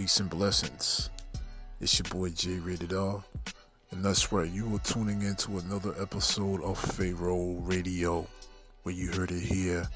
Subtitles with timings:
[0.00, 1.10] Peace and blessings.
[1.78, 3.22] It's your boy Jay Rated R.
[3.90, 8.26] And that's right, you are tuning into another episode of Pharaoh Radio,
[8.82, 9.86] where you heard it here,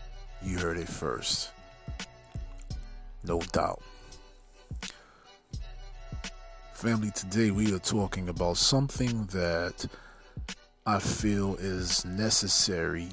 [0.42, 1.52] you heard it first.
[3.24, 3.80] No doubt.
[6.74, 9.86] Family, today we are talking about something that
[10.84, 13.08] I feel is necessary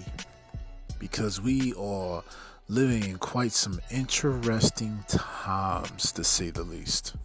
[0.99, 2.21] because we are
[2.71, 7.15] living in quite some interesting times, to say the least.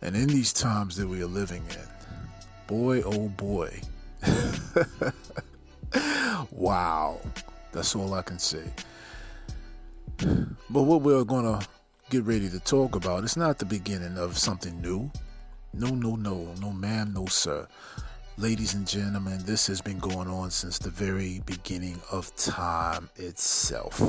[0.00, 1.86] And in these times that we are living in,
[2.66, 3.78] boy, oh boy.
[6.50, 7.20] wow.
[7.72, 8.64] That's all I can say.
[10.16, 11.66] But what we're going to
[12.08, 15.10] get ready to talk about, it's not the beginning of something new.
[15.74, 17.68] No, no, no, no, ma'am, no, sir.
[18.42, 24.00] Ladies and gentlemen, this has been going on since the very beginning of time itself.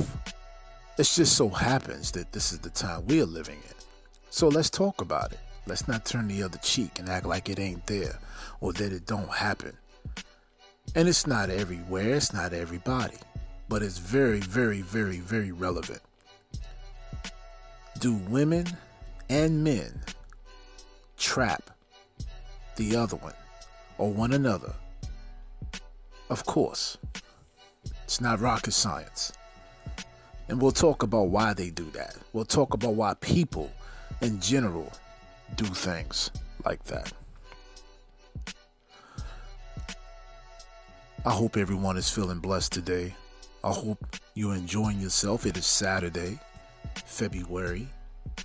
[0.98, 3.74] It just so happens that this is the time we are living in.
[4.30, 5.38] So let's talk about it.
[5.68, 8.18] Let's not turn the other cheek and act like it ain't there
[8.60, 9.76] or that it don't happen.
[10.96, 13.18] And it's not everywhere, it's not everybody,
[13.68, 16.02] but it's very, very, very, very relevant.
[18.00, 18.66] Do women
[19.28, 20.02] and men
[21.16, 21.70] trap
[22.74, 23.34] the other one
[24.04, 24.74] or one another?
[26.28, 26.98] Of course.
[28.02, 29.32] It's not rocket science.
[30.48, 32.14] And we'll talk about why they do that.
[32.34, 33.72] We'll talk about why people
[34.20, 34.92] in general
[35.56, 36.30] do things
[36.66, 37.14] like that.
[41.24, 43.14] I hope everyone is feeling blessed today.
[43.64, 44.04] I hope
[44.34, 45.46] you're enjoying yourself.
[45.46, 46.38] It is Saturday,
[47.06, 47.88] February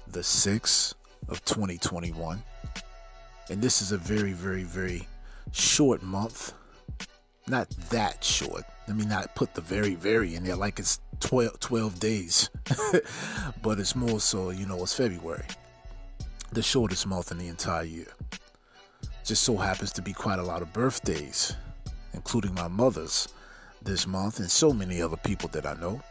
[0.07, 0.93] the 6th
[1.27, 2.41] of 2021.
[3.49, 5.05] And this is a very, very, very
[5.51, 6.53] short month.
[7.47, 8.63] Not that short.
[8.87, 12.49] Let me not put the very, very in there like it's 12, 12 days.
[13.61, 15.45] but it's more so, you know, it's February.
[16.51, 18.07] The shortest month in the entire year.
[19.23, 21.55] Just so happens to be quite a lot of birthdays,
[22.13, 23.27] including my mother's
[23.81, 26.01] this month and so many other people that I know.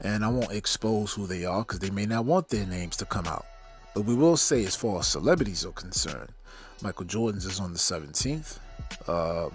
[0.00, 3.04] And I won't expose who they are because they may not want their names to
[3.04, 3.46] come out.
[3.94, 6.30] But we will say, as far as celebrities are concerned,
[6.82, 8.58] Michael Jordan's is on the 17th.
[9.08, 9.52] Um,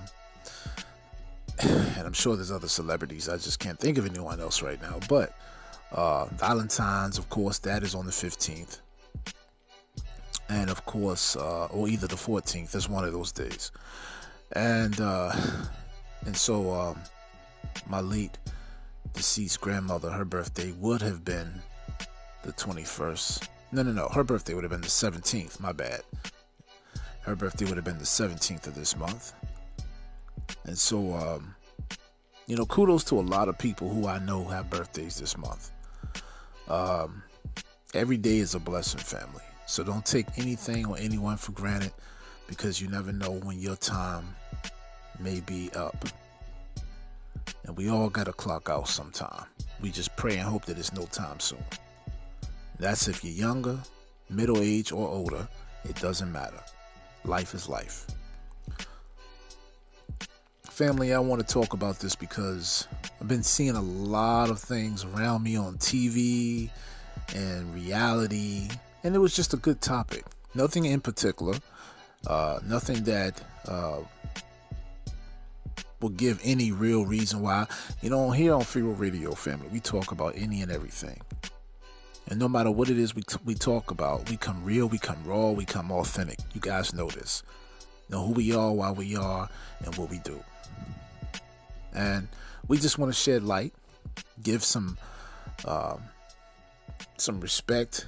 [1.97, 3.29] and I'm sure there's other celebrities.
[3.29, 4.99] I just can't think of anyone else right now.
[5.07, 5.37] But
[5.91, 8.79] uh, Valentine's, of course, that is on the 15th.
[10.49, 13.71] And of course, uh, or either the 14th is one of those days.
[14.51, 15.33] And uh,
[16.25, 16.99] and so um,
[17.87, 18.37] my late
[19.13, 21.61] deceased grandmother, her birthday would have been
[22.43, 23.47] the 21st.
[23.73, 24.07] No, no, no.
[24.09, 25.59] Her birthday would have been the 17th.
[25.59, 26.03] My bad.
[27.21, 29.33] Her birthday would have been the 17th of this month.
[30.65, 31.55] And so, um,
[32.45, 35.71] you know, kudos to a lot of people who I know have birthdays this month.
[36.67, 37.23] Um,
[37.95, 39.41] every day is a blessing, family.
[39.65, 41.93] So don't take anything or anyone for granted
[42.45, 44.35] because you never know when your time
[45.19, 46.05] may be up.
[47.63, 49.45] And we all got to clock out sometime.
[49.81, 51.63] We just pray and hope that it's no time soon.
[52.79, 53.79] That's if you're younger,
[54.29, 55.47] middle age, or older.
[55.85, 56.59] It doesn't matter.
[57.25, 58.07] Life is life.
[60.63, 62.87] Family, I want to talk about this because
[63.21, 66.69] I've been seeing a lot of things around me on TV
[67.35, 68.69] and reality,
[69.03, 70.25] and it was just a good topic.
[70.55, 71.55] Nothing in particular,
[72.27, 73.99] uh, nothing that uh,
[76.01, 77.67] will give any real reason why.
[78.01, 81.19] You know, here on Pharaoh Radio Family, we talk about any and everything.
[82.27, 84.97] And no matter what it is we, t- we talk about, we come real, we
[84.97, 86.39] come raw, we come authentic.
[86.53, 87.43] You guys know this.
[88.09, 89.49] Know who we are, why we are,
[89.83, 90.41] and what we do.
[91.93, 92.27] And
[92.67, 93.73] we just want to shed light,
[94.41, 94.97] give some
[95.65, 96.01] um,
[97.17, 98.07] some respect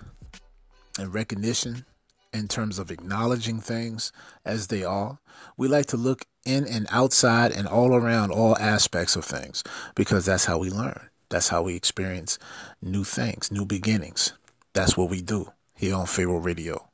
[1.00, 1.85] and recognition
[2.33, 4.11] in terms of acknowledging things
[4.44, 5.19] as they are.
[5.57, 9.63] We like to look in and outside and all around all aspects of things
[9.95, 11.09] because that's how we learn.
[11.35, 12.39] That's how we experience
[12.81, 14.31] new things, new beginnings.
[14.71, 16.87] That's what we do here on Pharaoh Radio.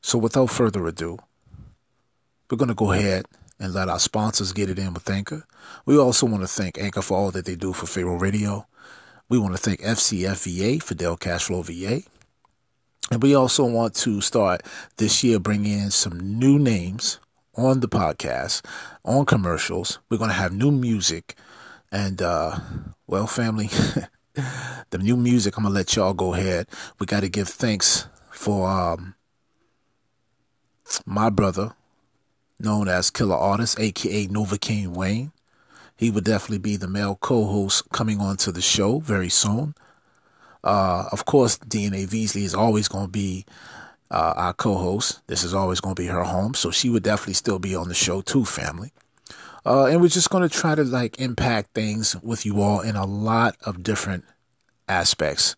[0.00, 1.18] So without further ado,
[2.50, 3.26] we're going to go ahead
[3.60, 5.44] and let our sponsors get it in with Anchor.
[5.84, 8.66] We also want to thank Anchor for all that they do for Pharaoh Radio.
[9.28, 12.08] We want to thank FCFVA, Fidel Cashflow VA.
[13.10, 14.62] And we also want to start
[14.96, 17.20] this year bringing in some new names
[17.54, 18.64] on the podcast,
[19.04, 19.98] on commercials.
[20.08, 21.36] We're going to have new music.
[21.90, 22.58] And, uh,
[23.06, 23.68] well, family,
[24.90, 26.68] the new music, I'm to let y'all go ahead.
[26.98, 29.14] We got to give thanks for um,
[31.06, 31.74] my brother,
[32.60, 35.32] known as Killer Artist, aka Nova King Wayne.
[35.96, 39.74] He would definitely be the male co-host coming on to the show very soon.
[40.62, 43.44] Uh, of course, DNA Veasley is always going to be
[44.10, 45.20] uh, our co-host.
[45.26, 47.88] This is always going to be her home, so she would definitely still be on
[47.88, 48.92] the show too, family.
[49.66, 52.96] Uh, and we're just going to try to like impact things with you all in
[52.96, 54.24] a lot of different
[54.88, 55.56] aspects.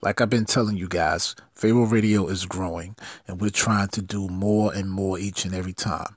[0.00, 2.96] Like I've been telling you guys, Pharaoh Radio is growing,
[3.28, 6.16] and we're trying to do more and more each and every time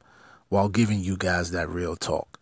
[0.50, 2.40] while giving you guys that real talk.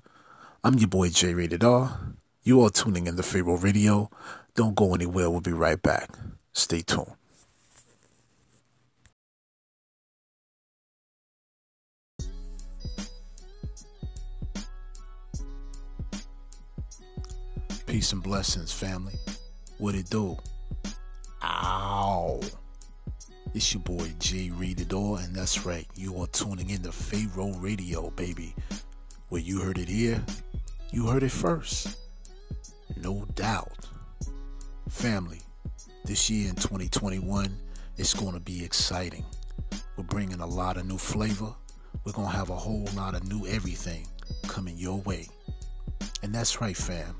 [0.63, 1.99] I'm your boy J Rated R.
[2.43, 4.09] You are tuning in to Pharaoh Radio.
[4.55, 5.29] Don't go anywhere.
[5.29, 6.09] We'll be right back.
[6.53, 7.15] Stay tuned.
[17.85, 19.13] Peace and blessings, family.
[19.77, 20.37] What it do?
[21.43, 22.39] Ow.
[23.53, 27.53] It's your boy J Rated R, and that's right, you are tuning in to Pharaoh
[27.57, 28.55] Radio, baby.
[29.29, 30.23] Where you heard it here,
[30.91, 31.99] you heard it first.
[32.97, 33.87] No doubt.
[34.89, 35.41] Family,
[36.05, 37.55] this year in 2021,
[37.97, 39.25] it's going to be exciting.
[39.97, 41.53] We're bringing a lot of new flavor.
[42.05, 44.07] We're going to have a whole lot of new everything
[44.47, 45.27] coming your way.
[46.23, 47.15] And that's right, fam.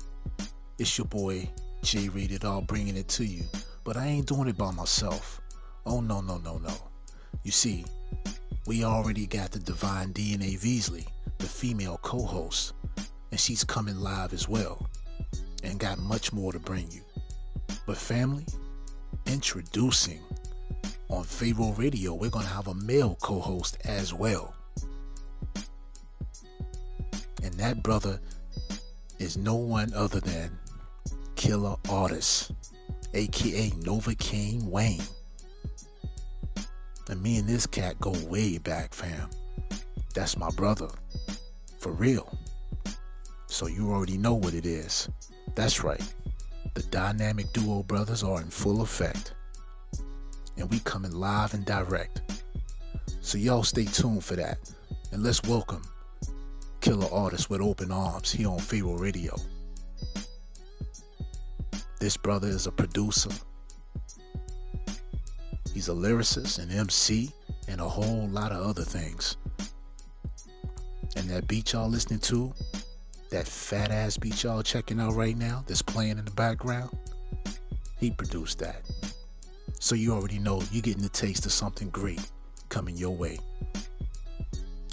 [0.76, 1.48] It's your boy
[1.82, 3.44] J Read It All, bringing it to you.
[3.84, 5.40] But I ain't doing it by myself.
[5.86, 6.74] Oh, no, no, no, no.
[7.44, 7.84] You see,
[8.66, 11.06] we already got the divine DNA Veasley,
[11.38, 12.72] the female co host,
[13.30, 14.88] and she's coming live as well,
[15.62, 17.02] and got much more to bring you.
[17.86, 18.46] But, family,
[19.26, 20.22] introducing
[21.08, 24.56] on Pharaoh Radio, we're going to have a male co host as well.
[27.44, 28.18] And that brother
[29.20, 30.58] is no one other than
[31.36, 32.52] Killer Artist,
[33.12, 35.02] aka Nova King Wayne.
[37.08, 39.28] And me and this cat go way back, fam.
[40.14, 40.88] That's my brother.
[41.78, 42.38] For real.
[43.46, 45.08] So you already know what it is.
[45.54, 46.02] That's right.
[46.74, 49.34] The dynamic duo brothers are in full effect.
[50.56, 52.22] And we coming live and direct.
[53.20, 54.58] So y'all stay tuned for that.
[55.12, 55.82] And let's welcome
[56.80, 59.36] Killer Artist with Open Arms here on Pharaoh Radio.
[61.98, 63.30] This brother is a producer,
[65.74, 67.32] He's a lyricist, an MC,
[67.66, 69.36] and a whole lot of other things.
[71.16, 72.54] And that beat y'all listening to,
[73.30, 76.96] that fat ass beat y'all checking out right now, that's playing in the background,
[77.98, 78.82] he produced that.
[79.80, 82.30] So you already know you're getting a taste of something great
[82.68, 83.38] coming your way.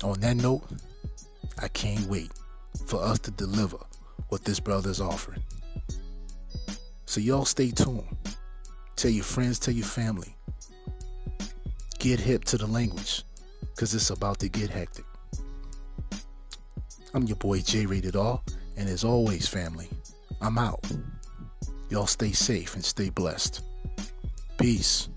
[0.03, 0.63] On that note,
[1.61, 2.31] I can't wait
[2.87, 3.77] for us to deliver
[4.29, 5.43] what this brother's offering.
[7.11, 8.07] So y'all stay tuned.
[8.95, 10.33] Tell your friends, tell your family
[11.99, 13.25] get hip to the language
[13.75, 15.03] because it's about to get hectic.
[17.13, 18.39] I'm your boy J Rated R,
[18.77, 19.89] and as always, family,
[20.39, 20.89] I'm out.
[21.89, 23.61] Y'all stay safe and stay blessed.
[24.57, 25.09] Peace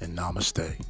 [0.00, 0.82] and namaste.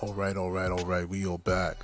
[0.00, 1.08] All right, all right, all right.
[1.08, 1.78] We are back.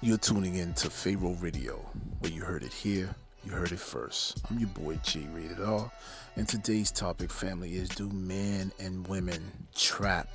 [0.00, 1.74] You're tuning in to Pharaoh Radio,
[2.20, 4.42] where you heard it here you heard it first.
[4.50, 5.90] I'm your boy G Rated R,
[6.36, 9.42] and today's topic, family, is do men and women
[9.74, 10.28] trap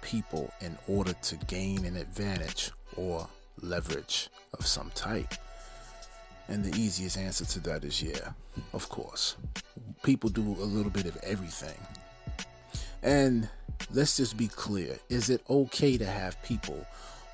[0.00, 3.28] people in order to gain an advantage or
[3.60, 5.34] leverage of some type?
[6.48, 8.32] And the easiest answer to that is yeah,
[8.72, 9.36] of course.
[10.02, 11.78] People do a little bit of everything.
[13.02, 13.48] And
[13.92, 16.86] let's just be clear is it okay to have people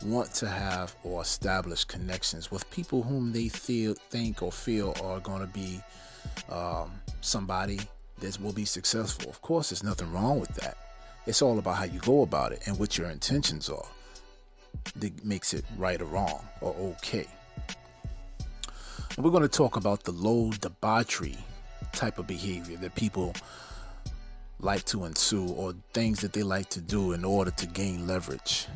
[0.05, 5.21] want to have or establish connections with people whom they feel, think, or feel are
[5.21, 5.81] going to be
[6.51, 7.81] um, somebody
[8.21, 9.29] that will be successful.
[9.29, 10.77] Of course, there's nothing wrong with that.
[11.27, 13.87] It's all about how you go about it and what your intentions are.
[14.97, 17.27] that makes it right or wrong or okay.
[19.17, 21.37] And we're going to talk about the low debauchery
[21.93, 23.35] type of behavior that people
[24.61, 28.67] like to ensue or things that they like to do in order to gain leverage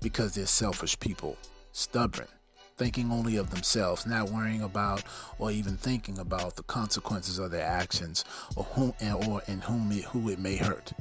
[0.00, 1.36] because they're selfish people,
[1.72, 2.28] stubborn,
[2.76, 5.02] thinking only of themselves, not worrying about
[5.38, 8.24] or even thinking about the consequences of their actions
[8.56, 8.94] or whom
[9.28, 10.92] or in whom it, who it may hurt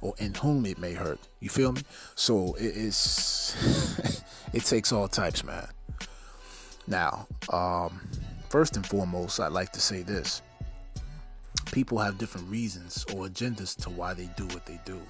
[0.00, 1.18] or in whom it may hurt.
[1.40, 1.82] You feel me?
[2.14, 4.22] So it is
[4.52, 5.66] it takes all types, man.
[6.86, 8.00] Now, um,
[8.48, 10.42] first and foremost, I'd like to say this.
[11.72, 15.00] People have different reasons or agendas to why they do what they do.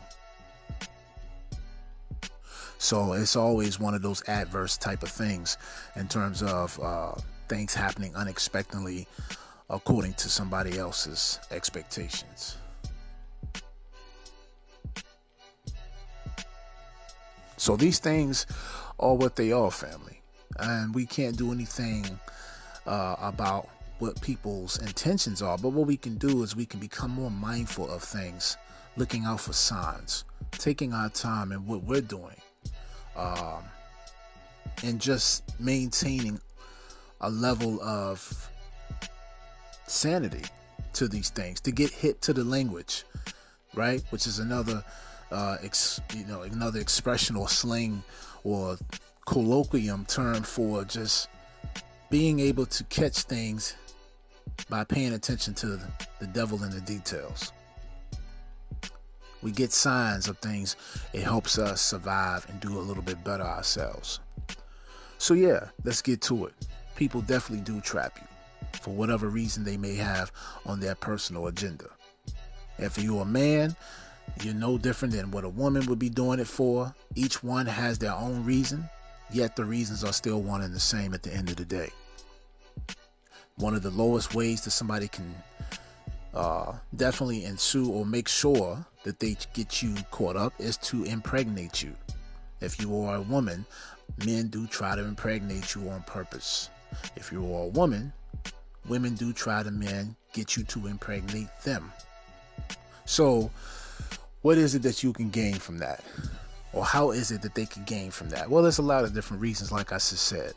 [2.79, 5.59] So it's always one of those adverse type of things
[5.97, 7.13] in terms of uh,
[7.49, 9.09] things happening unexpectedly
[9.71, 12.57] according to somebody else's expectations.
[17.57, 18.47] So these things
[19.01, 20.23] are what they are, family.
[20.59, 22.19] And we can't do anything
[22.87, 25.59] uh, about what people's intentions are.
[25.59, 28.57] But what we can do is we can become more mindful of things,
[28.97, 32.37] looking out for signs, taking our time and what we're doing
[33.19, 33.65] um,
[34.85, 36.41] and just maintaining
[37.21, 38.51] a level of
[39.87, 40.45] sanity
[40.93, 43.05] to these things to get hit to the language
[43.75, 44.85] right which is another
[45.33, 48.03] uh, ex, you know another expression or slang
[48.45, 48.77] or
[49.27, 51.29] colloquium term for just
[52.11, 53.77] being able to catch things
[54.69, 55.81] by paying attention to
[56.21, 57.53] the devil in the details
[59.43, 60.77] we get signs of things,
[61.13, 64.21] it helps us survive and do a little bit better ourselves.
[65.19, 66.55] So, yeah, let's get to it.
[66.97, 68.27] People definitely do trap you
[68.81, 70.33] for whatever reason they may have
[70.67, 71.87] on their personal agenda.
[72.79, 73.77] If you're a man,
[74.43, 76.95] you're no different than what a woman would be doing it for.
[77.15, 78.89] Each one has their own reason,
[79.33, 81.91] yet the reasons are still one and the same at the end of the day.
[83.59, 85.35] One of the lowest ways that somebody can
[86.35, 91.83] uh, definitely ensue or make sure that they get you caught up is to impregnate
[91.83, 91.95] you.
[92.61, 93.65] If you are a woman,
[94.25, 96.71] men do try to impregnate you on purpose.
[97.17, 98.13] If you are a woman,
[98.89, 101.93] women do try to men get you to impregnate them.
[103.05, 103.51] So,
[104.43, 106.05] what is it that you can gain from that?
[106.73, 108.49] Or how is it that they can gain from that?
[108.49, 110.53] Well, there's a lot of different reasons, like I just said.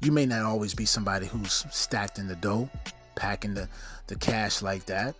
[0.00, 2.68] You may not always be somebody who's stacked in the dough,
[3.14, 3.68] packing the,
[4.06, 5.14] the cash like that.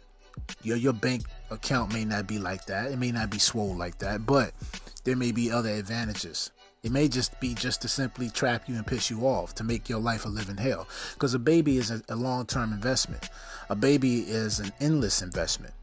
[0.62, 2.90] Your your bank account may not be like that.
[2.90, 4.52] It may not be swole like that, but
[5.04, 6.50] there may be other advantages.
[6.82, 9.88] It may just be just to simply trap you and piss you off to make
[9.88, 10.88] your life a living hell.
[11.14, 13.28] Because a baby is a, a long term investment.
[13.68, 15.74] A baby is an endless investment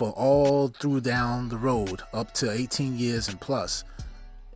[0.00, 3.84] for all through down the road up to 18 years and plus.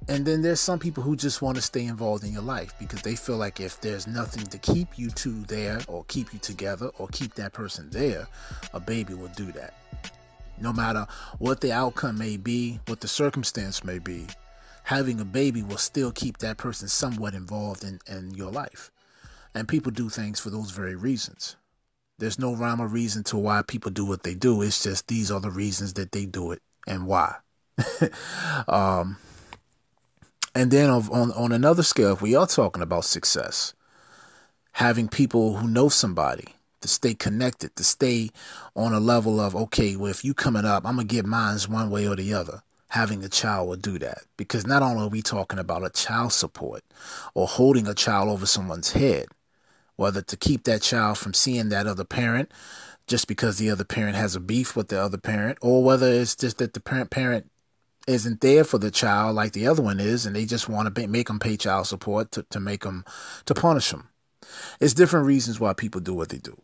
[0.07, 3.01] And then there's some people who just want to stay involved in your life because
[3.01, 6.91] they feel like if there's nothing to keep you two there or keep you together
[6.99, 8.27] or keep that person there,
[8.75, 9.75] a baby will do that.
[10.61, 11.07] No matter
[11.39, 14.27] what the outcome may be, what the circumstance may be,
[14.83, 18.91] having a baby will still keep that person somewhat involved in, in your life.
[19.55, 21.57] And people do things for those very reasons.
[22.19, 24.63] There's no rhyme or reason to why people do what they do.
[24.63, 27.37] It's just these are the reasons that they do it and why.
[28.69, 29.17] um,
[30.55, 33.75] and then on, on another scale, if we are talking about success,
[34.73, 36.47] having people who know somebody
[36.81, 38.31] to stay connected, to stay
[38.77, 41.69] on a level of, okay, well, if you coming up, I'm going to get mines
[41.69, 42.63] one way or the other.
[42.89, 46.33] Having a child will do that because not only are we talking about a child
[46.33, 46.85] support
[47.35, 49.27] or holding a child over someone's head,
[49.97, 52.53] whether to keep that child from seeing that other parent
[53.07, 56.37] just because the other parent has a beef with the other parent, or whether it's
[56.37, 57.51] just that the parent parent
[58.07, 61.07] isn't there for the child like the other one is, and they just want to
[61.09, 63.05] make them pay child support to, to make them
[63.47, 64.09] to punish them.
[64.81, 66.57] It's different reasons why people do what they do.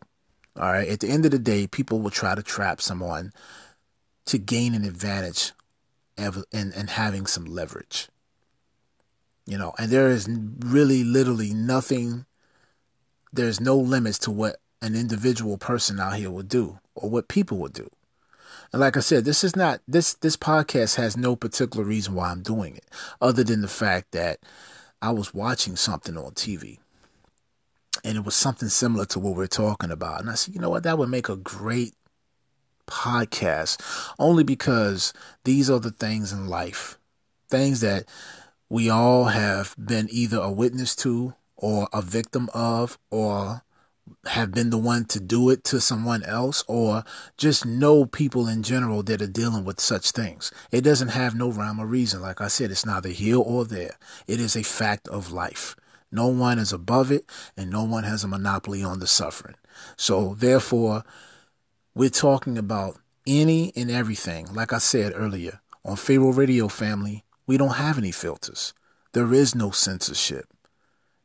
[0.55, 0.87] All right.
[0.87, 3.31] At the end of the day, people will try to trap someone
[4.25, 5.53] to gain an advantage
[6.17, 8.09] and, and, and having some leverage.
[9.45, 10.29] You know, and there is
[10.59, 12.25] really literally nothing,
[13.33, 17.57] there's no limits to what an individual person out here would do or what people
[17.57, 17.89] would do.
[18.73, 22.31] And like I said, this is not this this podcast has no particular reason why
[22.31, 22.85] I'm doing it,
[23.21, 24.39] other than the fact that
[25.01, 26.77] I was watching something on TV.
[28.03, 30.21] And it was something similar to what we're talking about.
[30.21, 31.93] And I said, you know what, that would make a great
[32.87, 33.81] podcast.
[34.17, 35.13] Only because
[35.43, 36.97] these are the things in life.
[37.49, 38.05] Things that
[38.69, 43.63] we all have been either a witness to or a victim of or
[44.25, 47.03] have been the one to do it to someone else or
[47.37, 50.51] just know people in general that are dealing with such things.
[50.71, 52.21] It doesn't have no rhyme or reason.
[52.21, 53.97] Like I said, it's neither here or there.
[54.27, 55.75] It is a fact of life.
[56.11, 57.25] No one is above it
[57.55, 59.55] and no one has a monopoly on the suffering.
[59.97, 61.03] So therefore,
[61.95, 64.53] we're talking about any and everything.
[64.53, 68.73] Like I said earlier, on Pharaoh Radio Family, we don't have any filters.
[69.13, 70.45] There is no censorship.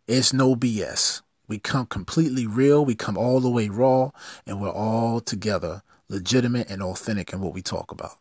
[0.07, 1.23] It's no BS.
[1.49, 4.11] We come completely real, we come all the way raw,
[4.47, 8.19] and we're all together, legitimate and authentic in what we talk about.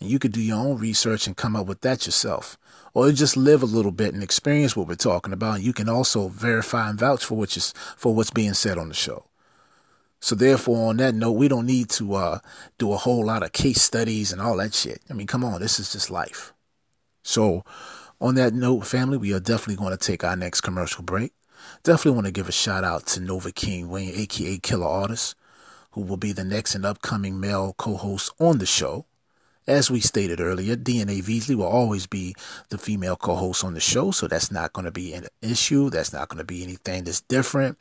[0.00, 2.58] And you could do your own research and come up with that yourself.
[2.92, 5.56] Or just live a little bit and experience what we're talking about.
[5.56, 8.88] And you can also verify and vouch for which is for what's being said on
[8.88, 9.26] the show.
[10.20, 12.38] So therefore, on that note, we don't need to uh,
[12.78, 15.00] do a whole lot of case studies and all that shit.
[15.10, 16.52] I mean, come on, this is just life.
[17.22, 17.64] So,
[18.20, 21.32] on that note, family, we are definitely going to take our next commercial break.
[21.82, 25.34] Definitely want to give a shout out to Nova King Wayne, aka Killer Artist,
[25.92, 29.06] who will be the next and upcoming male co-host on the show.
[29.66, 32.34] As we stated earlier, DNA Veasley will always be
[32.68, 35.90] the female co-host on the show, so that's not going to be an issue.
[35.90, 37.76] That's not going to be anything that's different.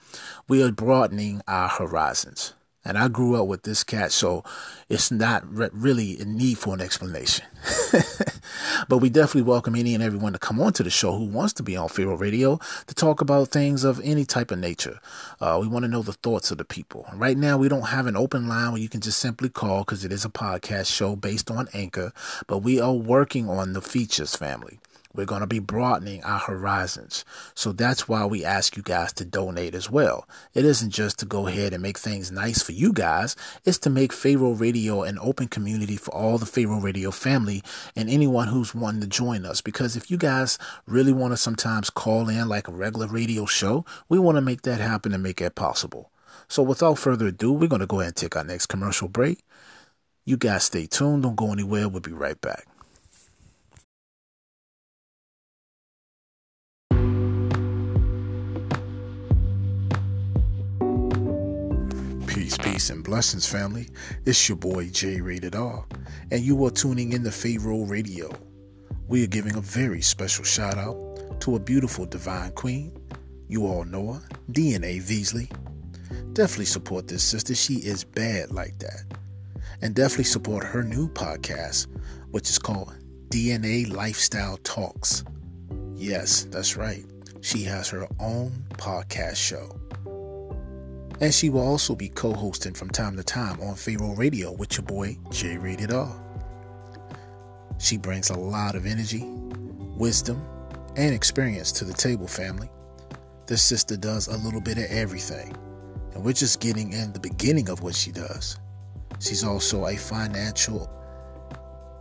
[0.48, 2.54] We are broadening our horizons.
[2.86, 4.44] And I grew up with this cat, so
[4.89, 7.44] it's not re- really a need for an explanation.
[8.88, 11.54] but we definitely welcome any and everyone to come on to the show who wants
[11.54, 15.00] to be on Pharaoh Radio to talk about things of any type of nature.
[15.42, 17.08] Uh, we want to know the thoughts of the people.
[17.15, 20.06] Right now, we don't have an open line where you can just simply call because
[20.06, 22.13] it is a podcast show based on Anchor,
[22.48, 24.80] but we are working on the features family.
[25.16, 27.26] We're going to be broadening our horizons.
[27.54, 30.28] So that's why we ask you guys to donate as well.
[30.54, 33.90] It isn't just to go ahead and make things nice for you guys, it's to
[33.90, 37.64] make Pharaoh Radio an open community for all the Pharaoh Radio family
[37.96, 39.62] and anyone who's wanting to join us.
[39.62, 43.86] Because if you guys really want to sometimes call in like a regular radio show,
[44.10, 46.12] we want to make that happen and make it possible.
[46.48, 49.40] So without further ado, we're going to go ahead and take our next commercial break.
[50.26, 51.24] You guys stay tuned.
[51.24, 51.88] Don't go anywhere.
[51.88, 52.68] We'll be right back.
[62.75, 63.88] Peace, and blessings, family.
[64.25, 65.85] It's your boy J Rated R,
[66.29, 68.29] and you are tuning in to Pharaoh Radio.
[69.07, 72.92] We are giving a very special shout out to a beautiful divine queen.
[73.48, 75.50] You all know her, DNA Veasley.
[76.33, 77.55] Definitely support this sister.
[77.55, 79.05] She is bad like that.
[79.81, 81.88] And definitely support her new podcast,
[82.31, 82.94] which is called
[83.29, 85.24] DNA Lifestyle Talks.
[85.96, 87.05] Yes, that's right.
[87.40, 89.79] She has her own podcast show.
[91.22, 94.78] And she will also be co hosting from time to time on Pharaoh Radio with
[94.78, 96.14] your boy J Rated R.
[97.78, 99.24] She brings a lot of energy,
[99.98, 100.46] wisdom,
[100.98, 102.70] and experience to the table, family.
[103.48, 105.56] This sister does a little bit of everything,
[106.14, 108.58] and we're just getting in the beginning of what she does.
[109.20, 110.90] She's also a financial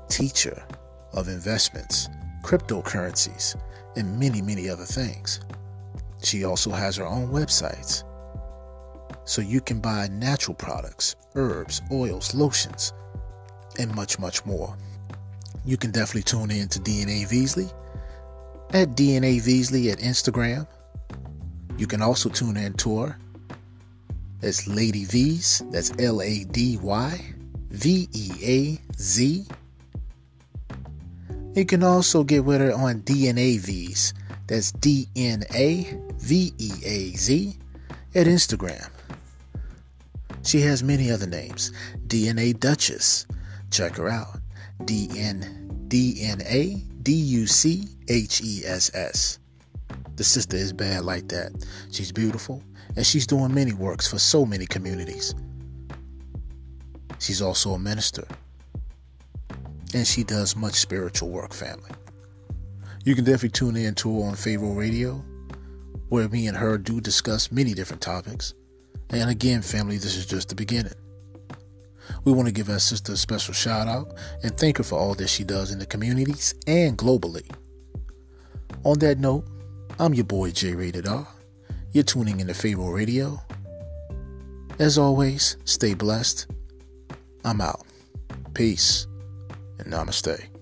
[0.09, 0.65] teacher
[1.13, 2.09] of investments,
[2.43, 3.57] cryptocurrencies,
[3.97, 5.41] and many, many other things.
[6.23, 8.03] She also has her own websites
[9.25, 12.93] so you can buy natural products, herbs, oils, lotions,
[13.79, 14.77] and much, much more.
[15.65, 17.73] You can definitely tune in to DNA Veasley
[18.73, 20.67] at DNA Veasley at Instagram.
[21.79, 23.19] You can also tune in to her
[24.43, 25.69] as Lady Veaz.
[25.73, 27.35] That's L A D Y
[27.71, 29.47] V E A Z.
[31.55, 34.13] You can also get with her on DNA Veaz.
[34.47, 37.57] That's D N A V E A Z
[38.15, 38.89] at Instagram.
[40.45, 41.73] She has many other names.
[42.07, 43.27] DNA Duchess.
[43.71, 44.39] Check her out.
[44.85, 49.39] D N D U C H E S S.
[50.17, 51.53] The sister is bad like that.
[51.91, 52.63] She's beautiful
[52.97, 55.35] and she's doing many works for so many communities.
[57.19, 58.27] She's also a minister
[59.95, 61.91] and she does much spiritual work, family.
[63.05, 65.25] You can definitely tune in to her on Pharaoh Radio,
[66.09, 68.55] where me and her do discuss many different topics.
[69.15, 70.93] And again, family, this is just the beginning.
[72.25, 75.15] We want to give our sister a special shout out and thank her for all
[75.15, 77.49] that she does in the communities and globally.
[78.83, 79.47] On that note,
[80.01, 81.29] I'm your boy J Rated R.
[81.93, 83.41] You're tuning in to Pharaoh Radio.
[84.81, 86.49] As always, stay blessed.
[87.45, 87.87] I'm out.
[88.53, 89.07] Peace
[89.79, 90.54] and namaste.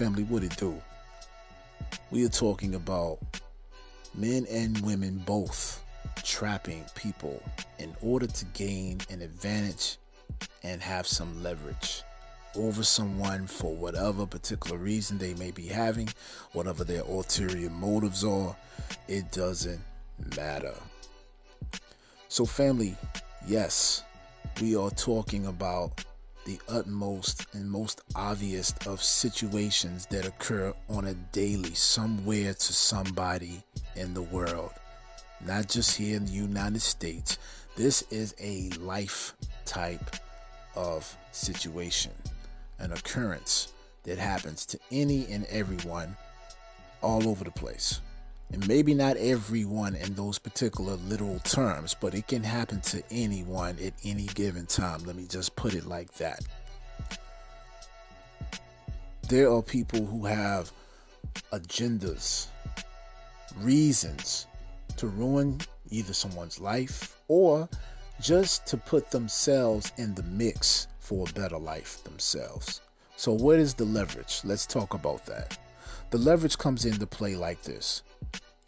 [0.00, 0.80] Family, what it do?
[2.10, 3.18] We are talking about
[4.14, 5.84] men and women both
[6.24, 7.42] trapping people
[7.78, 9.98] in order to gain an advantage
[10.62, 12.02] and have some leverage
[12.56, 16.08] over someone for whatever particular reason they may be having,
[16.52, 18.56] whatever their ulterior motives are,
[19.06, 19.82] it doesn't
[20.34, 20.72] matter.
[22.28, 22.96] So, family,
[23.46, 24.02] yes,
[24.62, 26.02] we are talking about
[26.50, 33.62] the utmost and most obvious of situations that occur on a daily somewhere to somebody
[33.94, 34.72] in the world.
[35.46, 37.38] Not just here in the United States.
[37.76, 39.34] This is a life
[39.64, 40.16] type
[40.74, 42.10] of situation,
[42.80, 46.16] an occurrence that happens to any and everyone
[47.00, 48.00] all over the place.
[48.52, 53.78] And maybe not everyone in those particular literal terms, but it can happen to anyone
[53.84, 55.04] at any given time.
[55.04, 56.40] Let me just put it like that.
[59.28, 60.72] There are people who have
[61.52, 62.48] agendas,
[63.58, 64.46] reasons
[64.96, 65.60] to ruin
[65.90, 67.68] either someone's life or
[68.20, 72.80] just to put themselves in the mix for a better life themselves.
[73.16, 74.40] So, what is the leverage?
[74.44, 75.56] Let's talk about that.
[76.10, 78.02] The leverage comes into play like this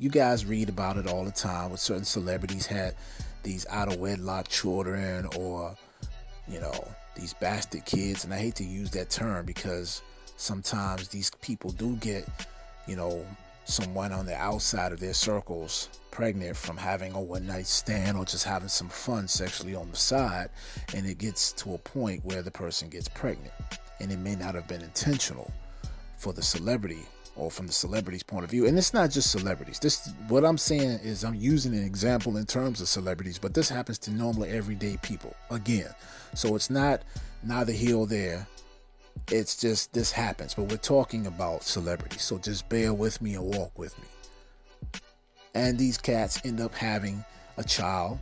[0.03, 2.93] you guys read about it all the time with certain celebrities had
[3.45, 5.77] these out of wedlock children or
[6.49, 8.25] you know these bastard kids.
[8.25, 10.03] And i hate to use that term because
[10.37, 12.29] sometimes these people do get
[12.89, 13.25] you know
[13.65, 18.25] someone on the outside of their circles pregnant from having a one night stand or
[18.25, 20.51] just having some fun sexually on the side.
[20.97, 23.53] And it gets to a point where the person gets pregnant.
[24.01, 25.53] And it may not have been intentional
[26.19, 27.07] for the celebrity
[27.37, 28.67] or from the celebrities' point of view.
[28.67, 29.79] And it's not just celebrities.
[29.79, 33.69] This what I'm saying is I'm using an example in terms of celebrities, but this
[33.69, 35.35] happens to normally everyday people.
[35.51, 35.91] Again.
[36.35, 37.03] So it's not
[37.43, 38.47] neither here or there.
[39.31, 42.23] It's just this happens, but we're talking about celebrities.
[42.23, 45.01] So just bear with me and walk with me.
[45.55, 47.25] And these cats end up having
[47.57, 48.19] a child.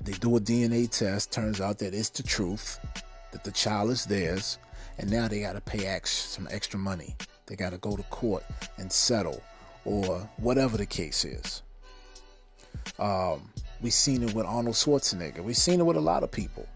[0.00, 1.32] They do a DNA test.
[1.32, 2.78] Turns out that it's the truth,
[3.32, 4.58] that the child is theirs,
[4.98, 8.02] and now they got to pay ex- some extra money they got to go to
[8.04, 8.44] court
[8.78, 9.42] and settle,
[9.84, 11.62] or whatever the case is.
[12.98, 15.42] Um, we've seen it with Arnold Schwarzenegger.
[15.42, 16.66] We've seen it with a lot of people.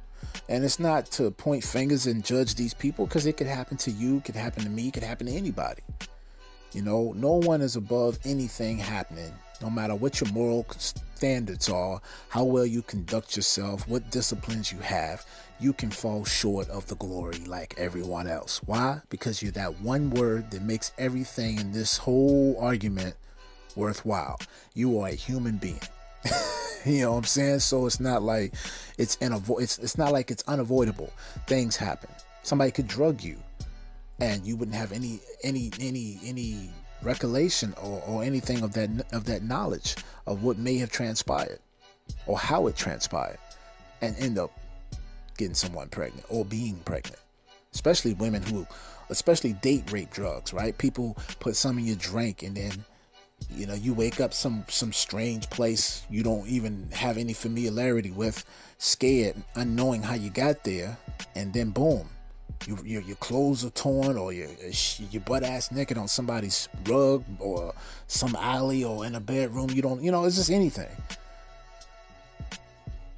[0.49, 3.91] And it's not to point fingers and judge these people because it could happen to
[3.91, 5.83] you, it could happen to me, it could happen to anybody.
[6.73, 12.01] You know, no one is above anything happening, no matter what your moral standards are,
[12.29, 15.27] how well you conduct yourself, what disciplines you have
[15.61, 18.61] you can fall short of the glory like everyone else.
[18.65, 19.01] Why?
[19.11, 23.15] Because you're that one word that makes everything in this whole argument
[23.77, 24.41] worthwhile.
[24.75, 25.81] You are a human being.
[26.87, 27.61] you know what I'm saying?
[27.61, 28.55] So it's not like
[28.97, 31.13] it's unavo- it's it's not like it's unavoidable.
[31.47, 32.11] Things happen.
[32.43, 33.37] Somebody could drug you
[34.21, 36.71] and you wouldn't have any any any any
[37.03, 41.59] recollection or, or anything of that of that knowledge of what may have transpired
[42.27, 43.39] or how it transpired
[44.03, 44.51] and end up
[45.37, 47.19] getting someone pregnant or being pregnant.
[47.73, 48.67] Especially women who,
[49.09, 50.77] especially date rape drugs, right?
[50.77, 52.85] People put some in your drink and then,
[53.51, 58.11] you know, you wake up some some strange place you don't even have any familiarity
[58.11, 58.45] with,
[58.79, 60.99] scared, unknowing how you got there,
[61.35, 62.09] and then boom,
[62.67, 64.49] you, your your clothes are torn or your
[65.11, 67.75] your butt ass naked on somebody's rug or
[68.07, 69.71] some alley or in a bedroom.
[69.71, 70.91] You don't, you know, it's just anything.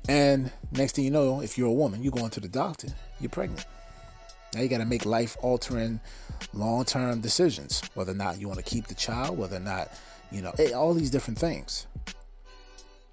[0.09, 2.89] And next thing you know, if you're a woman, you go into the doctor,
[3.21, 3.65] you're pregnant.
[4.55, 6.01] Now you got to make life altering,
[6.53, 9.91] long term decisions whether or not you want to keep the child, whether or not,
[10.31, 11.87] you know, eh, all these different things.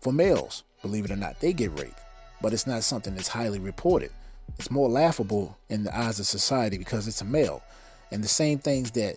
[0.01, 1.99] For males, believe it or not, they get raped,
[2.41, 4.11] but it's not something that's highly reported.
[4.59, 7.63] It's more laughable in the eyes of society because it's a male.
[8.11, 9.15] And the same things that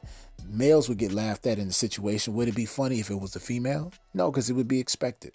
[0.49, 3.35] males would get laughed at in the situation, would it be funny if it was
[3.35, 3.93] a female?
[4.15, 5.33] No, because it would be expected.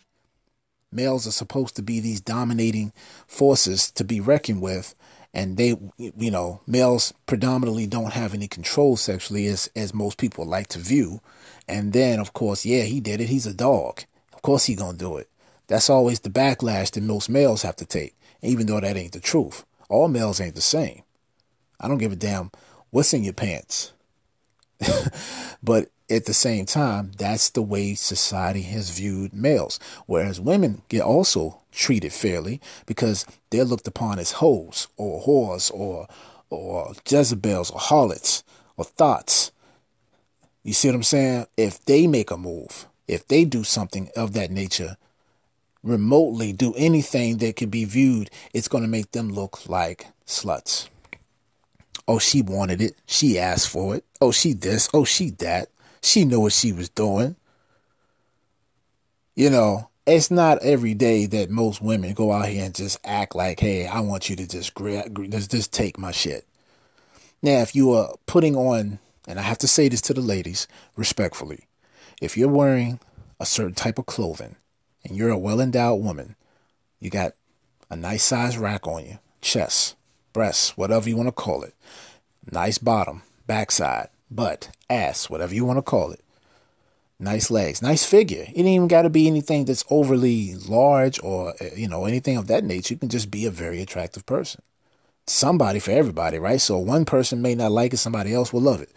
[0.94, 2.94] Males are supposed to be these dominating
[3.28, 4.96] forces to be reckoned with,
[5.34, 10.46] and they, you know, males predominantly don't have any control sexually, as as most people
[10.46, 11.20] like to view.
[11.68, 13.28] And then, of course, yeah, he did it.
[13.28, 14.04] He's a dog.
[14.32, 15.30] Of course, he gonna do it.
[15.68, 19.20] That's always the backlash that most males have to take, even though that ain't the
[19.20, 19.66] truth.
[19.90, 21.04] All males ain't the same.
[21.80, 22.52] I don't give a damn
[22.90, 23.94] what's in your pants.
[25.64, 29.80] but at the same time, that's the way society has viewed males.
[30.06, 36.08] Whereas women get also treated fairly because they're looked upon as hoes or whores or
[36.50, 38.44] or Jezebels or harlots
[38.78, 39.52] or thoughts.
[40.64, 41.46] You see what I'm saying?
[41.58, 44.98] If they make a move, if they do something of that nature,
[45.88, 50.90] remotely do anything that could be viewed, it's going to make them look like sluts.
[52.08, 52.96] Oh, she wanted it.
[53.06, 54.06] She asked for it.
[54.22, 54.90] Oh, she this.
[54.94, 55.70] Oh, she that.
[56.02, 57.36] She knew what she was doing.
[59.36, 63.36] You know, it's not every day that most women go out here and just act
[63.36, 66.46] like, hey, I want you to just just, just take my shit.
[67.42, 70.68] Now, if you are putting on, and I have to say this to the ladies
[70.96, 71.66] respectfully,
[72.22, 73.00] if you're wearing
[73.40, 74.56] a certain type of clothing
[75.04, 76.36] and you're a well endowed woman,
[77.00, 77.34] you got
[77.90, 79.96] a nice size rack on you, chest,
[80.34, 81.74] breasts, whatever you want to call it,
[82.52, 86.22] nice bottom, backside, butt, ass, whatever you want to call it.
[87.20, 88.44] Nice legs, nice figure.
[88.44, 92.38] It ain't even got to be anything that's overly large or, uh, you know, anything
[92.38, 92.94] of that nature.
[92.94, 94.62] You can just be a very attractive person.
[95.26, 96.62] Somebody for everybody, right?
[96.62, 98.92] So one person may not like it, somebody else will love it.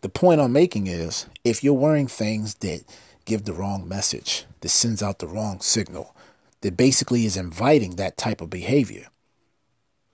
[0.00, 2.84] The point I'm making is if you're wearing things that
[3.28, 6.16] give the wrong message, that sends out the wrong signal,
[6.62, 9.06] that basically is inviting that type of behavior,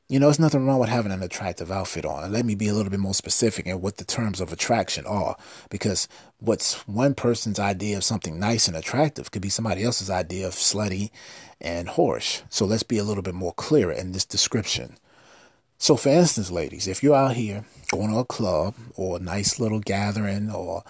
[0.09, 2.25] you know, there's nothing wrong with having an attractive outfit on.
[2.25, 5.07] And let me be a little bit more specific in what the terms of attraction
[5.07, 5.35] are.
[5.71, 6.09] Because
[6.41, 10.53] what's one person's idea of something nice and attractive could be somebody else's idea of
[10.53, 11.11] slutty
[11.59, 12.43] and whorish.
[12.51, 14.99] So let's be a little bit more clear in this description.
[15.79, 19.59] So, for instance, ladies, if you're out here going to a club or a nice
[19.59, 20.85] little gathering or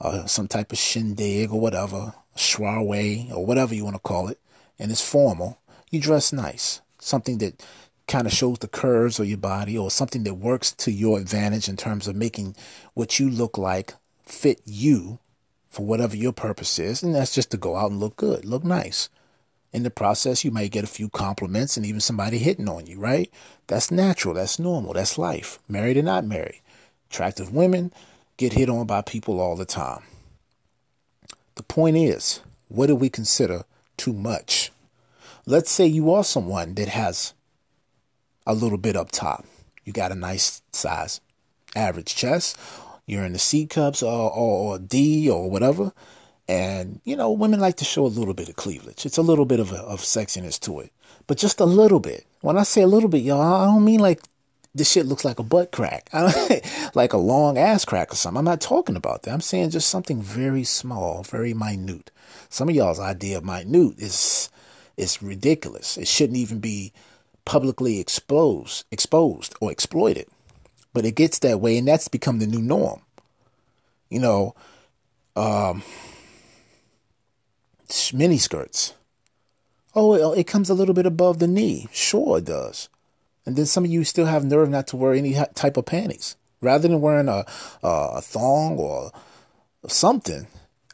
[0.00, 4.38] uh, some type of shindig or whatever, soiree or whatever you want to call it,
[4.78, 5.58] and it's formal,
[5.90, 6.80] you dress nice.
[6.98, 7.62] Something that
[8.06, 11.68] kind of shows the curves of your body or something that works to your advantage
[11.68, 12.56] in terms of making
[12.94, 15.18] what you look like fit you
[15.68, 17.02] for whatever your purpose is.
[17.02, 19.08] And that's just to go out and look good, look nice.
[19.72, 22.98] In the process, you may get a few compliments and even somebody hitting on you,
[22.98, 23.30] right?
[23.66, 24.34] That's natural.
[24.34, 24.94] That's normal.
[24.94, 25.58] That's life.
[25.68, 26.62] Married or not married.
[27.10, 27.92] Attractive women
[28.38, 30.02] get hit on by people all the time.
[31.56, 33.64] The point is, what do we consider
[33.96, 34.72] too much?
[35.44, 37.34] Let's say you are someone that has
[38.46, 39.44] a little bit up top.
[39.84, 41.20] You got a nice size
[41.74, 42.56] average chest.
[43.06, 45.92] You're in the C cups or, or, or D or whatever.
[46.46, 49.04] And, you know, women like to show a little bit of cleavage.
[49.04, 50.92] It's a little bit of, a, of sexiness to it,
[51.26, 52.24] but just a little bit.
[52.40, 54.22] When I say a little bit, y'all, I don't mean like
[54.74, 56.08] this shit looks like a butt crack,
[56.94, 58.38] like a long ass crack or something.
[58.38, 59.32] I'm not talking about that.
[59.32, 62.10] I'm saying just something very small, very minute.
[62.48, 64.50] Some of y'all's idea of minute is
[64.96, 65.96] is ridiculous.
[65.96, 66.92] It shouldn't even be
[67.44, 70.26] publicly exposed, exposed or exploited.
[70.92, 73.00] But it gets that way, and that's become the new norm.
[74.10, 74.54] You know,
[75.36, 75.82] um,
[78.12, 78.94] mini skirts.
[79.94, 81.88] Oh, it, it comes a little bit above the knee.
[81.92, 82.88] Sure, it does.
[83.48, 86.36] And then some of you still have nerve not to wear any type of panties.
[86.60, 87.46] Rather than wearing a,
[87.82, 89.10] a thong or
[89.86, 90.46] something,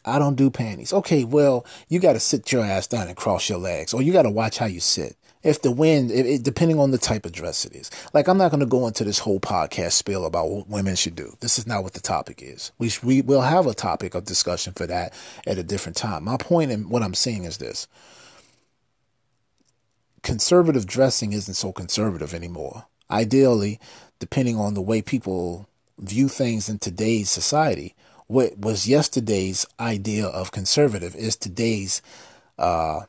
[0.04, 0.92] I don't do panties.
[0.92, 4.12] Okay, well, you got to sit your ass down and cross your legs, or you
[4.12, 7.26] got to watch how you sit if the wind, it, it, depending on the type
[7.26, 7.90] of dress it is.
[8.12, 11.16] Like, I'm not going to go into this whole podcast spiel about what women should
[11.16, 11.34] do.
[11.40, 12.70] This is not what the topic is.
[12.78, 15.12] We, we will have a topic of discussion for that
[15.44, 16.22] at a different time.
[16.22, 17.88] My and what I'm saying is this
[20.24, 22.86] conservative dressing isn't so conservative anymore.
[23.10, 23.78] Ideally,
[24.18, 27.94] depending on the way people view things in today's society,
[28.26, 32.02] what was yesterday's idea of conservative is today's
[32.58, 33.00] uh,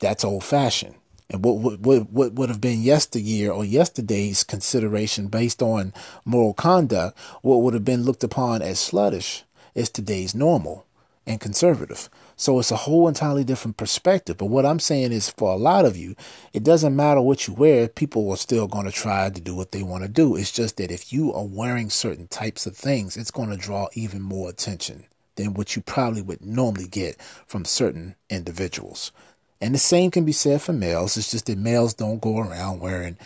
[0.00, 0.94] that's old fashioned.
[1.28, 5.92] And what would what would have been yesteryear or yesterday's consideration based on
[6.24, 9.42] moral conduct, what would have been looked upon as sluttish,
[9.74, 10.86] is today's normal
[11.26, 12.08] and conservative.
[12.38, 14.36] So it's a whole entirely different perspective.
[14.36, 16.14] But what I'm saying is for a lot of you,
[16.52, 19.72] it doesn't matter what you wear, people are still going to try to do what
[19.72, 20.36] they want to do.
[20.36, 23.88] It's just that if you are wearing certain types of things, it's going to draw
[23.94, 29.12] even more attention than what you probably would normally get from certain individuals.
[29.60, 31.16] And the same can be said for males.
[31.16, 33.16] It's just that males don't go around wearing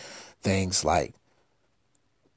[0.41, 1.13] things like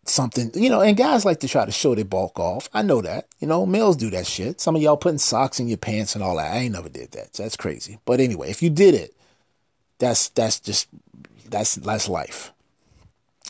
[0.06, 2.68] something, you know, and guys like to try to show their bulk off.
[2.72, 3.26] I know that.
[3.38, 4.60] You know, males do that shit.
[4.60, 6.52] Some of y'all putting socks in your pants and all that.
[6.52, 7.36] I ain't never did that.
[7.36, 7.98] So that's crazy.
[8.04, 9.14] But anyway, if you did it,
[9.98, 10.88] that's that's just
[11.48, 12.52] that's that's life.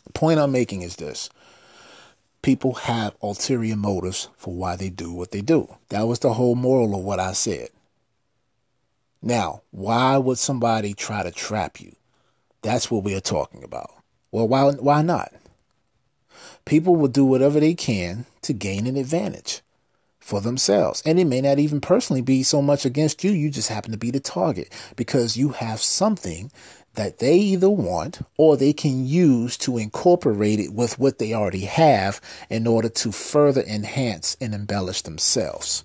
[0.04, 1.30] The point I'm making is this.
[2.42, 5.74] People have ulterior motives for why they do what they do.
[5.88, 7.70] That was the whole moral of what I said.
[9.22, 11.96] Now, why would somebody try to trap you?
[12.60, 13.90] That's what we are talking about.
[14.30, 15.32] Well, why why not?
[16.64, 19.62] People will do whatever they can to gain an advantage
[20.18, 21.02] for themselves.
[21.04, 23.98] And it may not even personally be so much against you, you just happen to
[23.98, 26.50] be the target because you have something
[26.94, 31.66] that they either want or they can use to incorporate it with what they already
[31.66, 35.84] have in order to further enhance and embellish themselves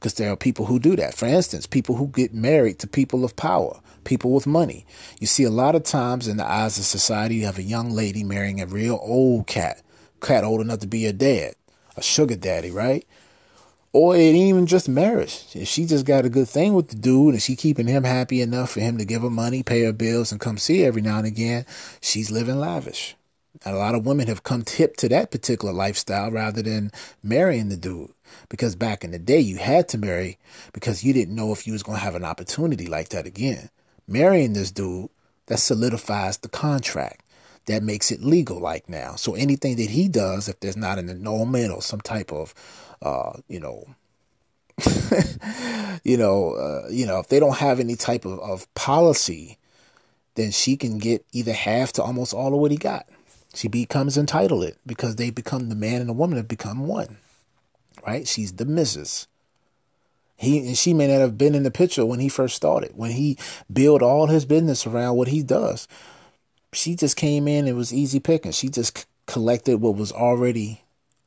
[0.00, 1.14] because there are people who do that.
[1.14, 3.78] For instance, people who get married to people of power,
[4.10, 4.84] people with money.
[5.20, 7.90] You see, a lot of times in the eyes of society, you have a young
[7.90, 9.82] lady marrying a real old cat,
[10.20, 11.54] cat old enough to be a dad,
[11.96, 13.06] a sugar daddy, right?
[13.92, 15.44] Or it ain't even just marriage.
[15.54, 18.40] If she just got a good thing with the dude and she keeping him happy
[18.40, 21.02] enough for him to give her money, pay her bills, and come see her every
[21.02, 21.64] now and again,
[22.00, 23.14] she's living lavish.
[23.64, 26.90] And a lot of women have come hip to that particular lifestyle rather than
[27.22, 28.12] marrying the dude.
[28.48, 30.38] Because back in the day, you had to marry
[30.72, 33.70] because you didn't know if you was going to have an opportunity like that again.
[34.10, 35.08] Marrying this dude,
[35.46, 37.22] that solidifies the contract.
[37.66, 39.14] That makes it legal like now.
[39.14, 42.52] So anything that he does, if there's not an annulment or some type of,
[43.00, 43.86] uh, you know,
[46.04, 49.58] you know, uh, you know, if they don't have any type of, of policy,
[50.34, 53.06] then she can get either half to almost all of what he got.
[53.54, 57.18] She becomes entitled because they become the man and the woman have become one.
[58.04, 58.26] Right?
[58.26, 59.28] She's the missus.
[60.40, 63.10] He and she may not have been in the picture when he first started, when
[63.10, 63.36] he
[63.70, 65.86] built all his business around what he does.
[66.72, 68.52] She just came in, it was easy picking.
[68.52, 70.80] She just c- collected what was already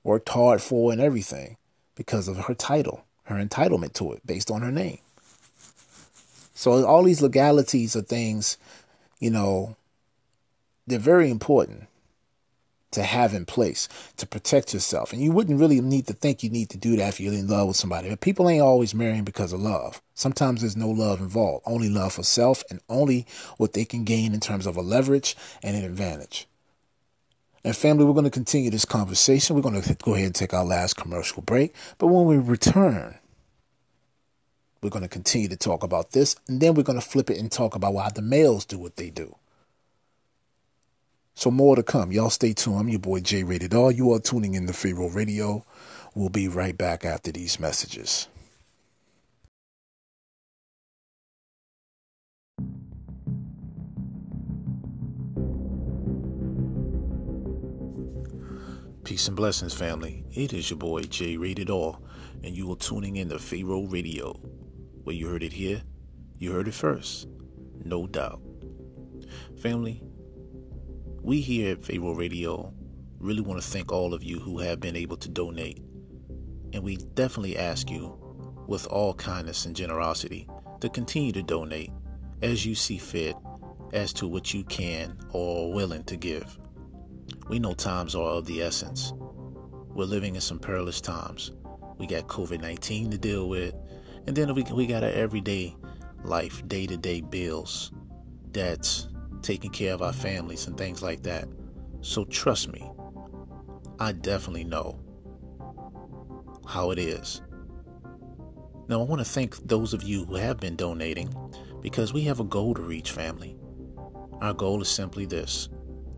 [0.03, 1.57] worked hard for and everything
[1.93, 4.97] because of her title, her entitlement to it based on her name.
[6.55, 8.57] So all these legalities are things,
[9.19, 9.75] you know,
[10.87, 11.87] they're very important
[12.93, 15.13] to have in place to protect yourself.
[15.13, 17.47] And you wouldn't really need to think you need to do that if you're in
[17.47, 18.09] love with somebody.
[18.09, 20.01] But people ain't always marrying because of love.
[20.13, 23.25] Sometimes there's no love involved, only love for self and only
[23.57, 26.47] what they can gain in terms of a leverage and an advantage.
[27.65, 29.55] And family, we're going to continue this conversation.
[29.55, 31.73] We're going to go ahead and take our last commercial break.
[31.97, 33.15] But when we return,
[34.81, 36.35] we're going to continue to talk about this.
[36.47, 38.97] And then we're going to flip it and talk about why the males do what
[38.97, 39.35] they do.
[41.35, 42.11] So more to come.
[42.11, 42.79] Y'all stay tuned.
[42.79, 43.91] I'm your boy Jay Rated R.
[43.91, 45.65] You are tuning in to Pharaoh Radio.
[46.15, 48.27] We'll be right back after these messages.
[59.03, 60.23] Peace and blessings, family.
[60.31, 61.97] It is your boy Jay Rated R,
[62.43, 64.33] and you are tuning in to Pharaoh Radio.
[65.03, 65.81] Where you heard it here,
[66.37, 67.27] you heard it first,
[67.83, 68.41] no doubt.
[69.61, 70.01] Family,
[71.23, 72.73] we here at Pharaoh Radio
[73.17, 75.81] really want to thank all of you who have been able to donate.
[76.73, 78.19] And we definitely ask you,
[78.67, 80.49] with all kindness and generosity,
[80.81, 81.91] to continue to donate
[82.41, 83.37] as you see fit
[83.93, 86.59] as to what you can or are willing to give.
[87.47, 89.13] We know times are of the essence.
[89.15, 91.51] We're living in some perilous times.
[91.97, 93.73] We got COVID 19 to deal with,
[94.27, 95.73] and then we, we got our everyday
[96.25, 97.93] life, day to day bills
[98.51, 99.07] that's
[99.43, 101.47] taking care of our families and things like that.
[102.01, 102.89] So trust me,
[103.99, 104.99] I definitely know
[106.67, 107.41] how it is.
[108.87, 111.33] Now, I want to thank those of you who have been donating
[111.81, 113.55] because we have a goal to reach, family.
[114.41, 115.69] Our goal is simply this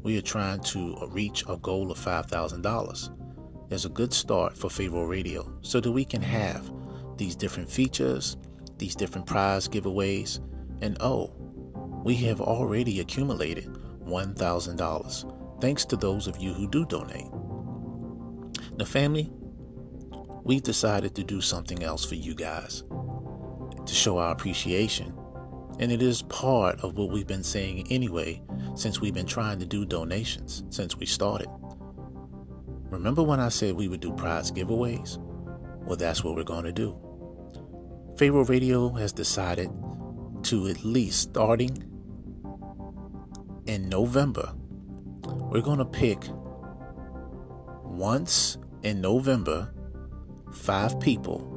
[0.02, 5.06] we are trying to reach a goal of $5,000 as a good start for Pharaoh
[5.06, 6.72] Radio so that we can have
[7.18, 8.38] these different features,
[8.78, 10.40] these different prize giveaways,
[10.82, 11.34] and oh,
[12.06, 13.66] we have already accumulated
[14.06, 17.26] $1,000 thanks to those of you who do donate.
[18.78, 19.34] Now, family,
[20.44, 22.84] we've decided to do something else for you guys
[23.84, 25.18] to show our appreciation.
[25.80, 28.44] And it is part of what we've been saying anyway
[28.76, 31.50] since we've been trying to do donations since we started.
[32.92, 35.18] Remember when I said we would do prize giveaways?
[35.88, 36.96] Well, that's what we're going to do.
[38.16, 39.72] Pharaoh Radio has decided
[40.44, 41.94] to at least starting
[43.66, 44.54] in November,
[45.24, 46.24] we're going to pick
[47.84, 49.74] once in November
[50.52, 51.52] five people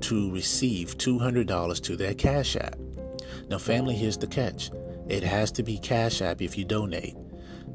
[0.00, 2.76] to receive $200 to their Cash App.
[3.48, 4.70] Now, family, here's the catch
[5.08, 7.16] it has to be Cash App if you donate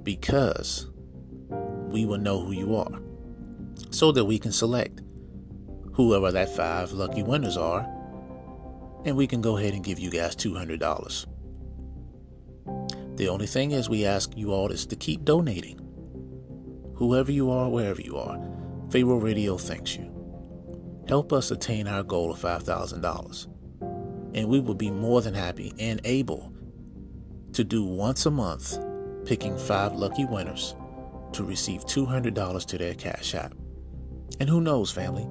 [0.04, 0.90] because
[1.50, 3.02] we will know who you are
[3.92, 5.02] so that we can select
[5.94, 7.82] whoever that five lucky winners are
[9.06, 11.37] and we can go ahead and give you guys $200.
[13.18, 15.80] The only thing is, we ask you all is to keep donating.
[16.96, 18.40] Whoever you are, wherever you are,
[18.92, 20.14] Pharaoh Radio thanks you.
[21.08, 23.48] Help us attain our goal of $5,000.
[24.36, 26.54] And we will be more than happy and able
[27.54, 28.78] to do once a month,
[29.26, 30.76] picking five lucky winners
[31.34, 33.56] to receive $200 to their Cash App.
[34.40, 35.26] And who knows, family,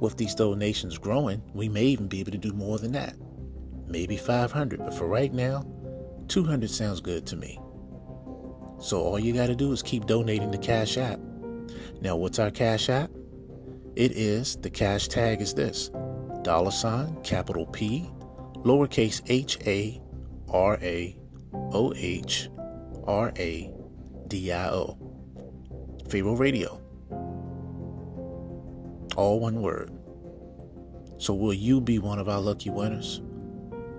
[0.00, 3.14] with these donations growing, we may even be able to do more than that.
[3.86, 5.64] Maybe 500, but for right now,
[6.28, 7.58] 200 sounds good to me.
[8.80, 11.18] So all you got to do is keep donating to Cash App.
[12.00, 13.10] Now, what's our Cash App?
[13.96, 15.90] It is, the cash tag is this
[16.42, 18.08] dollar sign, capital P,
[18.58, 20.00] lowercase h a
[20.48, 21.18] r a
[21.52, 22.48] o h
[23.04, 23.72] r a
[24.28, 24.96] d i o.
[26.08, 26.80] Pharaoh Radio.
[29.16, 29.90] All one word.
[31.16, 33.20] So, will you be one of our lucky winners?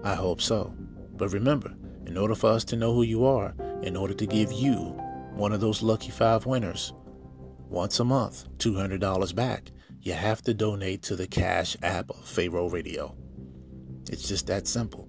[0.05, 0.73] I hope so.
[1.17, 1.75] But remember,
[2.09, 3.53] in order for us to know who you are,
[3.83, 4.75] in order to give you
[5.35, 6.91] one of those lucky five winners,
[7.69, 9.69] once a month, $200 back,
[10.01, 13.15] you have to donate to the Cash App of Pharaoh Radio.
[14.09, 15.07] It's just that simple.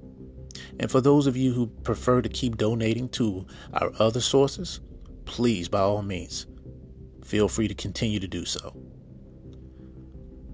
[0.78, 4.80] And for those of you who prefer to keep donating to our other sources,
[5.24, 6.46] please, by all means,
[7.24, 8.76] feel free to continue to do so.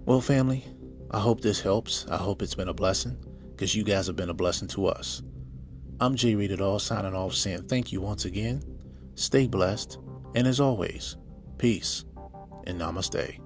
[0.04, 0.64] Well, family,
[1.10, 2.06] I hope this helps.
[2.08, 3.16] I hope it's been a blessing
[3.50, 5.22] because you guys have been a blessing to us.
[5.98, 8.62] I'm Jay Rated R signing off saying thank you once again.
[9.14, 9.98] Stay blessed.
[10.34, 11.16] And as always,
[11.56, 12.04] peace
[12.66, 13.40] and namaste.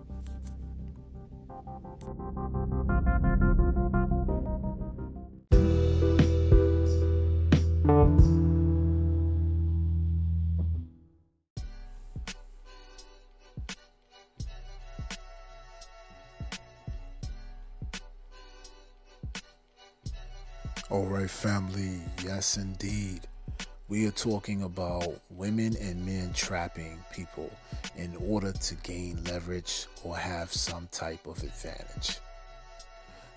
[20.91, 22.01] All right, family.
[22.24, 23.20] Yes, indeed.
[23.86, 27.49] We are talking about women and men trapping people
[27.97, 32.18] in order to gain leverage or have some type of advantage.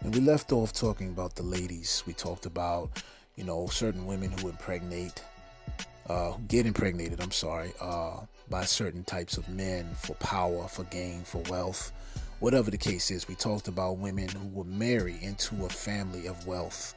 [0.01, 2.01] And we left off talking about the ladies.
[2.08, 3.04] We talked about,
[3.36, 5.22] you know, certain women who impregnate,
[6.10, 10.86] uh, who get impregnated, I'm sorry, uh, by certain types of men for power, for
[10.86, 11.91] gain, for wealth,
[12.39, 13.28] whatever the case is.
[13.28, 16.95] We talked about women who will marry into a family of wealth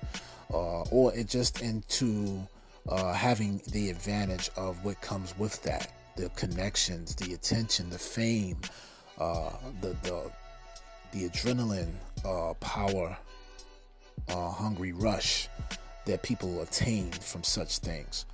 [0.53, 2.47] uh, or it just into
[2.89, 5.93] uh, having the advantage of what comes with that.
[6.17, 8.57] The connections the attention the fame
[9.19, 9.51] uh,
[9.83, 10.31] the, the
[11.13, 11.93] the adrenaline
[12.25, 13.17] uh, power
[14.29, 15.49] uh, hungry rush
[16.07, 18.25] that people attain from such things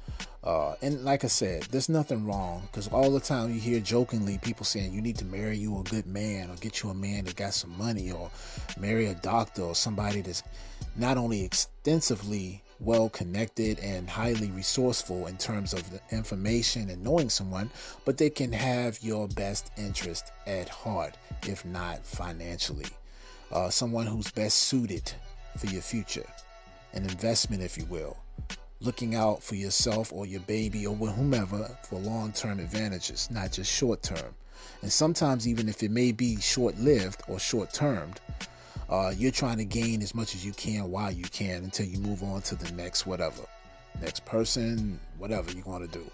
[0.45, 4.39] uh, and like I said, there's nothing wrong because all the time you hear jokingly
[4.39, 7.25] people saying you need to marry you a good man or get you a man
[7.25, 8.29] that got some money or
[8.77, 10.43] marry a doctor or somebody that's
[10.97, 17.31] not only extensively well connected and highly resourceful in terms of the information and knowing
[17.31, 17.71] someone,
[18.05, 21.17] but they can have your best interest at heart,
[21.47, 22.87] if not financially.
[23.53, 25.13] Uh, someone who's best suited
[25.57, 26.27] for your future,
[26.95, 28.17] an investment, if you will
[28.85, 33.73] looking out for yourself or your baby or whomever for long term advantages, not just
[33.73, 34.35] short term.
[34.83, 38.21] And sometimes, even if it may be short lived or short termed,
[38.89, 41.99] uh, you're trying to gain as much as you can while you can until you
[41.99, 43.43] move on to the next whatever,
[44.01, 46.05] next person, whatever you want to do.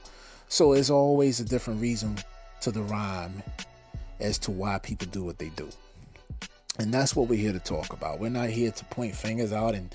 [0.48, 2.16] So, there's always a different reason
[2.60, 3.42] to the rhyme
[4.20, 5.68] as to why people do what they do.
[6.78, 8.20] And that's what we're here to talk about.
[8.20, 9.92] We're not here to point fingers out and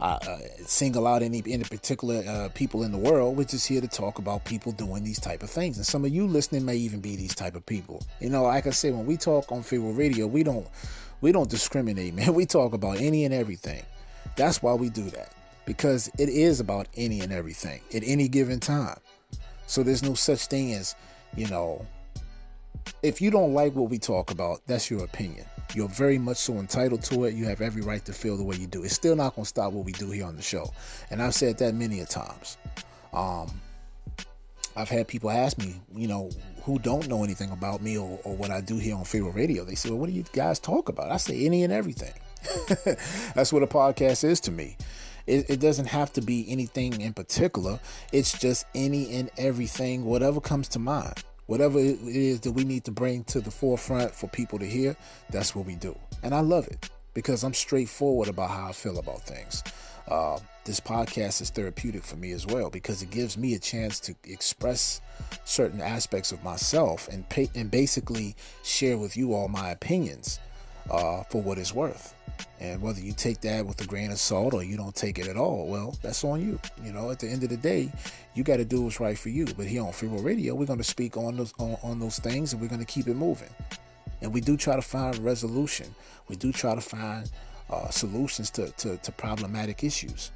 [0.00, 0.18] uh,
[0.66, 3.36] single out any any particular uh, people in the world.
[3.36, 6.12] We're just here to talk about people doing these type of things, and some of
[6.12, 8.04] you listening may even be these type of people.
[8.20, 10.66] You know, like I say, when we talk on Pharaoh Radio, we don't
[11.20, 12.34] we don't discriminate, man.
[12.34, 13.82] We talk about any and everything.
[14.36, 15.32] That's why we do that
[15.66, 18.98] because it is about any and everything at any given time.
[19.66, 20.94] So there's no such thing as
[21.36, 21.86] you know.
[23.02, 25.46] If you don't like what we talk about, that's your opinion.
[25.72, 27.34] You're very much so entitled to it.
[27.34, 28.84] You have every right to feel the way you do.
[28.84, 30.72] It's still not going to stop what we do here on the show.
[31.10, 32.58] And I've said that many a times.
[33.12, 33.50] Um,
[34.76, 36.30] I've had people ask me, you know,
[36.62, 39.64] who don't know anything about me or, or what I do here on Pharaoh Radio.
[39.64, 41.10] They say, well, what do you guys talk about?
[41.10, 42.12] I say any and everything.
[43.34, 44.76] That's what a podcast is to me.
[45.26, 47.80] It, it, doesn't have to be anything in particular.
[48.12, 51.22] It's just any and everything, whatever comes to mind.
[51.46, 54.96] Whatever it is that we need to bring to the forefront for people to hear,
[55.30, 55.96] that's what we do.
[56.22, 59.62] And I love it because I'm straightforward about how I feel about things.
[60.08, 64.00] Uh, this podcast is therapeutic for me as well because it gives me a chance
[64.00, 65.00] to express
[65.44, 70.40] certain aspects of myself and pay, and basically share with you all my opinions
[70.90, 72.14] uh, for what it's worth.
[72.60, 75.26] And whether you take that with a grain of salt or you don't take it
[75.26, 76.58] at all, well, that's on you.
[76.82, 77.90] You know, at the end of the day,
[78.34, 79.44] you got to do what's right for you.
[79.56, 82.52] But here on Pharaoh Radio, we're going to speak on those on, on those things,
[82.52, 83.50] and we're going to keep it moving.
[84.22, 85.94] And we do try to find resolution.
[86.28, 87.30] We do try to find
[87.68, 90.30] uh, solutions to, to, to problematic issues.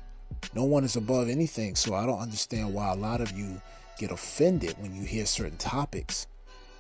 [0.55, 3.61] No one is above anything, so I don't understand why a lot of you
[3.99, 6.27] get offended when you hear certain topics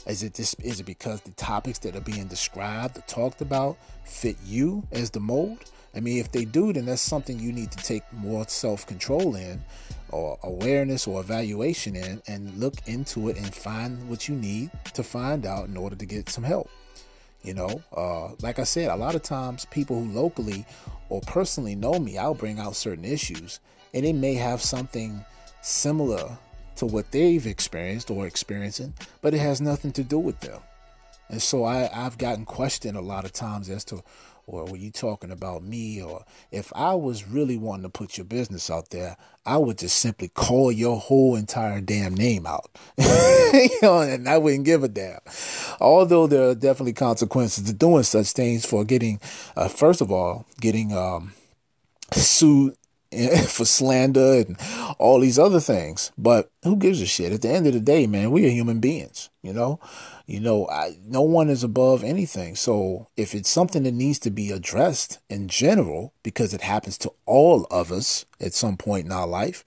[0.09, 3.77] is it this is it because the topics that are being described or talked about
[4.05, 5.71] fit you as the mold?
[5.95, 9.63] I mean, if they do, then that's something you need to take more self-control in,
[10.11, 15.03] or awareness or evaluation in, and look into it and find what you need to
[15.03, 16.71] find out in order to get some help.
[17.43, 20.67] You know, uh, like I said, a lot of times people who locally
[21.09, 23.61] or personally know me, I'll bring out certain issues,
[23.95, 25.25] and it may have something
[25.63, 26.37] similar
[26.79, 30.61] to what they've experienced or experiencing, but it has nothing to do with them.
[31.29, 34.03] And so I, I've gotten questioned a lot of times as to
[34.49, 36.03] or were you talking about me?
[36.03, 39.99] Or if I was really wanting to put your business out there, I would just
[39.99, 42.71] simply call your whole entire damn name out.
[42.99, 45.21] you know, and I wouldn't give a damn.
[45.81, 49.21] Although there are definitely consequences to doing such things for getting,
[49.55, 51.35] uh, first of all, getting um,
[52.13, 52.75] sued
[53.49, 54.57] for slander and
[54.99, 56.13] all these other things.
[56.19, 57.33] But who gives a shit?
[57.33, 59.81] At the end of the day, man, we are human beings, you know?
[60.27, 62.55] You know, I, no one is above anything.
[62.55, 67.13] So if it's something that needs to be addressed in general, because it happens to
[67.25, 69.65] all of us at some point in our life,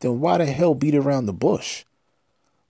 [0.00, 1.84] then why the hell beat around the bush?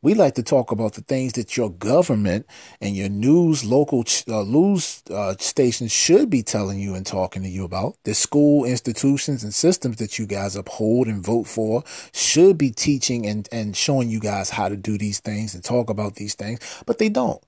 [0.00, 2.46] We like to talk about the things that your government
[2.80, 7.48] and your news local uh, news uh, stations should be telling you and talking to
[7.48, 7.96] you about.
[8.04, 11.82] The school institutions and systems that you guys uphold and vote for
[12.12, 15.90] should be teaching and, and showing you guys how to do these things and talk
[15.90, 17.42] about these things, but they don't.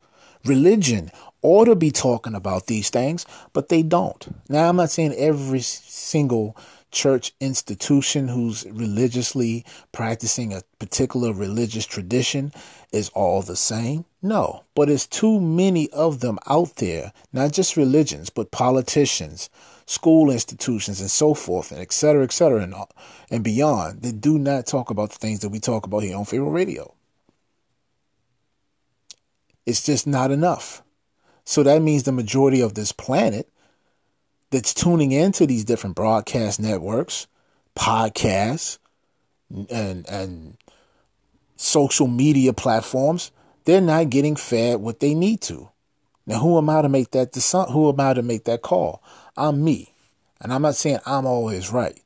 [0.44, 4.26] Religion ought to be talking about these things, but they don't.
[4.48, 6.56] Now, I'm not saying every single
[6.90, 12.52] church institution who's religiously practicing a particular religious tradition
[12.92, 14.04] is all the same?
[14.22, 19.48] No, but it's too many of them out there, not just religions, but politicians,
[19.86, 22.74] school institutions, and so forth, and et cetera, et cetera, and,
[23.30, 26.24] and beyond that do not talk about the things that we talk about here on
[26.24, 26.94] Pharaoh Radio.
[29.66, 30.82] It's just not enough.
[31.44, 33.48] So that means the majority of this planet
[34.50, 37.26] that's tuning into these different broadcast networks,
[37.76, 38.78] podcasts,
[39.70, 40.56] and and
[41.56, 43.30] social media platforms,
[43.64, 45.68] they're not getting fed what they need to.
[46.26, 47.34] Now, who am I to make that
[47.70, 49.02] who am I to make that call?
[49.36, 49.94] I'm me,
[50.40, 52.00] and I'm not saying I'm always right.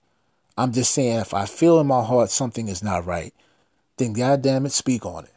[0.57, 3.35] I'm just saying if I feel in my heart something is not right,
[3.97, 5.33] then goddamn it, speak on it.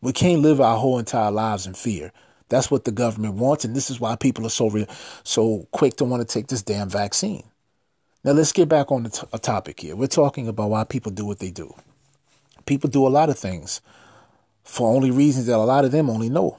[0.00, 2.12] We can't live our whole entire lives in fear.
[2.54, 4.86] That's what the government wants, and this is why people are so re-
[5.24, 7.42] so quick to want to take this damn vaccine.
[8.22, 9.96] Now let's get back on the t- a topic here.
[9.96, 11.74] We're talking about why people do what they do.
[12.64, 13.80] People do a lot of things
[14.62, 16.58] for only reasons that a lot of them only know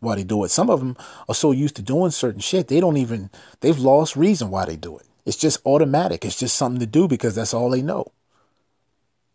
[0.00, 0.48] why they do it.
[0.48, 0.96] Some of them
[1.28, 3.28] are so used to doing certain shit they don't even
[3.60, 5.04] they've lost reason why they do it.
[5.26, 6.24] It's just automatic.
[6.24, 8.06] It's just something to do because that's all they know.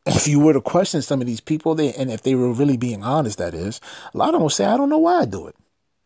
[0.08, 2.76] If you were to question some of these people, they and if they were really
[2.76, 3.80] being honest, that is,
[4.16, 5.56] a lot of them will say, "I don't know why I do it."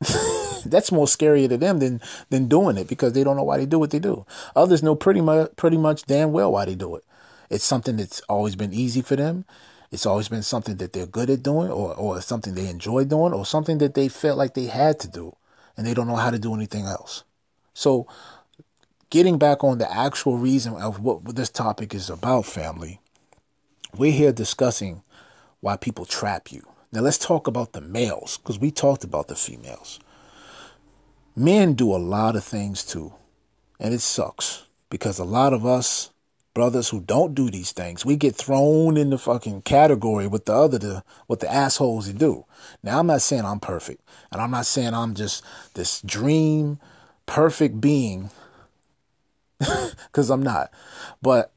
[0.66, 3.66] That's more scary to them than than doing it because they don't know why they
[3.66, 4.26] do what they do.
[4.56, 7.04] Others know pretty much pretty much damn well why they do it.
[7.50, 9.46] It's something that's always been easy for them.
[9.91, 13.34] It's always been something that they're good at doing or, or something they enjoy doing
[13.34, 15.36] or something that they felt like they had to do
[15.78, 17.24] and they don't know how to do anything else.
[17.74, 18.08] So
[19.10, 23.00] getting back on the actual reason of what this topic is about, family,
[23.96, 25.04] we're here discussing
[25.62, 26.66] why people trap you.
[26.96, 30.00] Now let's talk about the males because we talked about the females.
[31.36, 33.14] Men do a lot of things too,
[33.82, 36.12] and it sucks because a lot of us
[36.54, 40.54] brothers who don't do these things, we get thrown in the fucking category with the
[40.54, 42.46] other the with the assholes who do.
[42.82, 45.43] Now I'm not saying I'm perfect, and I'm not saying I'm just
[45.74, 46.80] this dream
[47.26, 48.30] perfect being
[49.60, 50.72] because I'm not.
[51.22, 51.52] But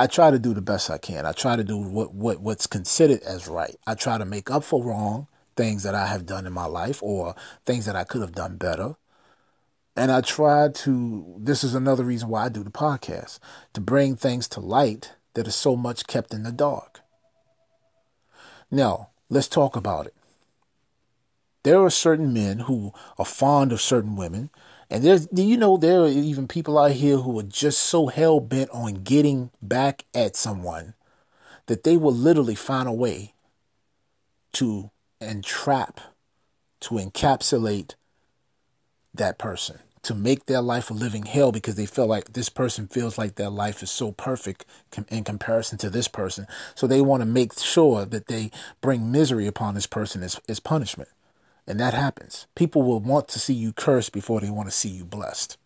[0.00, 1.26] I try to do the best I can.
[1.26, 3.76] I try to do what, what what's considered as right.
[3.86, 5.26] I try to make up for wrong
[5.56, 7.34] things that I have done in my life or
[7.66, 8.96] things that I could have done better.
[9.94, 13.40] And I try to this is another reason why I do the podcast,
[13.74, 17.00] to bring things to light that is so much kept in the dark.
[18.70, 20.14] Now, let's talk about it.
[21.62, 24.48] There are certain men who are fond of certain women
[24.90, 28.40] and there's, you know, there are even people out here who are just so hell
[28.40, 30.94] bent on getting back at someone
[31.66, 33.32] that they will literally find a way
[34.54, 36.00] to entrap,
[36.80, 37.94] to encapsulate
[39.14, 42.88] that person, to make their life a living hell because they feel like this person
[42.88, 44.64] feels like their life is so perfect
[45.08, 46.48] in comparison to this person.
[46.74, 50.58] So they want to make sure that they bring misery upon this person as, as
[50.58, 51.10] punishment.
[51.70, 52.48] And that happens.
[52.56, 55.56] People will want to see you cursed before they want to see you blessed.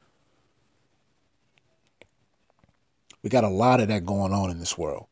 [3.22, 5.06] We got a lot of that going on in this world.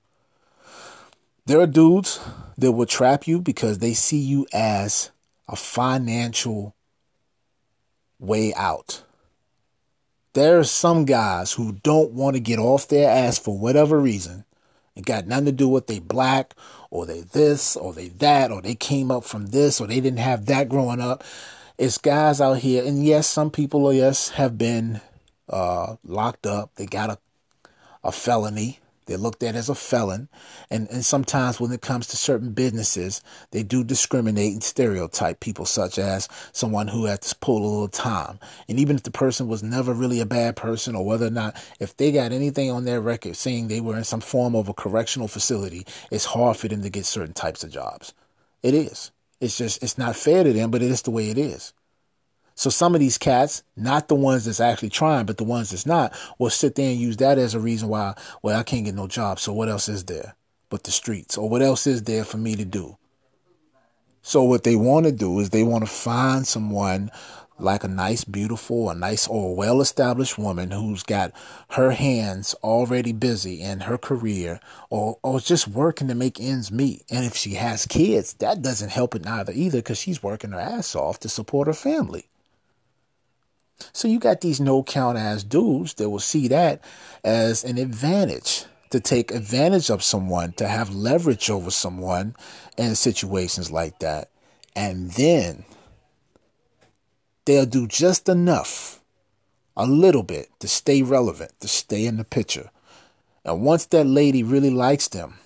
[1.46, 2.20] There are dudes
[2.58, 5.10] that will trap you because they see you as
[5.48, 6.74] a financial
[8.18, 9.02] way out.
[10.34, 14.44] There are some guys who don't want to get off their ass for whatever reason.
[14.94, 16.52] It got nothing to do with they black
[16.92, 20.18] or they this or they that or they came up from this or they didn't
[20.18, 21.24] have that growing up.
[21.78, 25.00] It's guys out here, and yes, some people, yes, have been
[25.48, 26.74] uh, locked up.
[26.76, 27.18] They got a
[28.04, 28.78] a felony.
[29.12, 30.30] They're looked at as a felon.
[30.70, 35.66] And, and sometimes when it comes to certain businesses, they do discriminate and stereotype people,
[35.66, 38.40] such as someone who had to pull a little time.
[38.70, 41.62] And even if the person was never really a bad person, or whether or not,
[41.78, 44.72] if they got anything on their record saying they were in some form of a
[44.72, 48.14] correctional facility, it's hard for them to get certain types of jobs.
[48.62, 49.10] It is.
[49.42, 51.74] It's just, it's not fair to them, but it is the way it is.
[52.54, 55.86] So some of these cats, not the ones that's actually trying, but the ones that's
[55.86, 58.94] not, will sit there and use that as a reason why, well, I can't get
[58.94, 59.40] no job.
[59.40, 60.34] So what else is there
[60.68, 61.36] but the streets?
[61.36, 62.96] Or what else is there for me to do?
[64.22, 67.10] So what they want to do is they want to find someone
[67.58, 71.32] like a nice, beautiful, a nice or well established woman who's got
[71.70, 77.02] her hands already busy in her career or, or just working to make ends meet.
[77.10, 80.60] And if she has kids, that doesn't help it neither either because she's working her
[80.60, 82.28] ass off to support her family.
[83.92, 86.82] So you got these no count ass dudes that will see that
[87.24, 92.36] as an advantage to take advantage of someone, to have leverage over someone
[92.76, 94.28] in situations like that.
[94.76, 95.64] And then
[97.44, 99.00] they'll do just enough,
[99.76, 102.70] a little bit, to stay relevant, to stay in the picture.
[103.44, 105.38] And once that lady really likes them,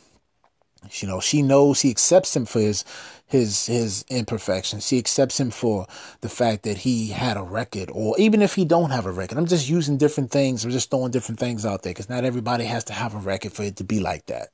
[0.91, 2.84] you know, she knows he accepts him for his
[3.27, 4.87] his his imperfections.
[4.87, 5.87] She accepts him for
[6.20, 9.37] the fact that he had a record, or even if he don't have a record.
[9.37, 10.64] I'm just using different things.
[10.64, 13.53] I'm just throwing different things out there because not everybody has to have a record
[13.53, 14.49] for it to be like that.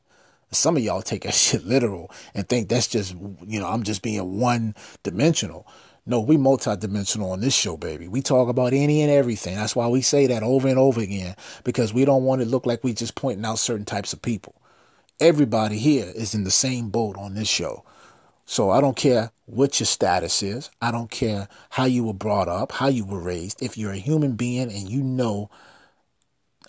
[0.51, 3.15] Some of y'all take that shit literal and think that's just
[3.47, 5.67] you know I'm just being one dimensional.
[6.05, 8.09] No, we multidimensional on this show, baby.
[8.09, 9.55] We talk about any and everything.
[9.55, 12.67] That's why we say that over and over again because we don't want it look
[12.67, 14.55] like we just pointing out certain types of people.
[15.21, 17.85] Everybody here is in the same boat on this show.
[18.53, 20.69] So I don't care what your status is.
[20.83, 23.63] I don't care how you were brought up, how you were raised.
[23.63, 25.49] If you're a human being and you know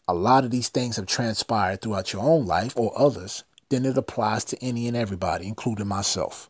[0.07, 3.97] a lot of these things have transpired throughout your own life or others, then it
[3.97, 6.49] applies to any and everybody, including myself.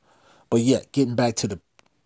[0.51, 1.59] But yet, getting back to the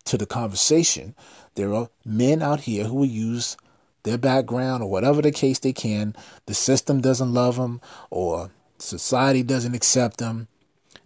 [0.05, 1.13] to the conversation,
[1.55, 3.57] there are men out here who will use
[4.03, 6.15] their background or whatever the case they can.
[6.45, 10.47] The system doesn't love them or society doesn't accept them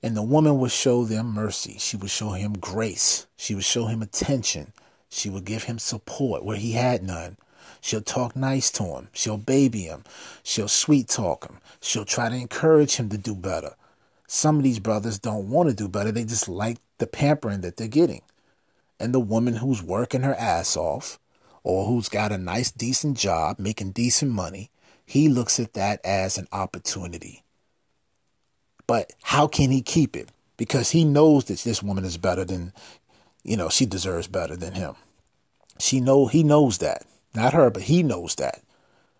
[0.03, 1.75] and the woman would show them mercy.
[1.77, 3.27] She would show him grace.
[3.35, 4.73] She would show him attention.
[5.09, 7.37] She would give him support where he had none.
[7.81, 9.09] She'll talk nice to him.
[9.11, 10.03] She'll baby him.
[10.43, 11.59] She'll sweet talk him.
[11.81, 13.75] She'll try to encourage him to do better.
[14.27, 16.11] Some of these brothers don't want to do better.
[16.11, 18.21] They just like the pampering that they're getting.
[18.99, 21.19] And the woman who's working her ass off
[21.63, 24.69] or who's got a nice, decent job, making decent money,
[25.05, 27.40] he looks at that as an opportunity.
[28.91, 30.27] But how can he keep it?
[30.57, 32.73] Because he knows that this woman is better than,
[33.41, 34.95] you know, she deserves better than him.
[35.79, 37.05] She know he knows that.
[37.33, 38.61] Not her, but he knows that.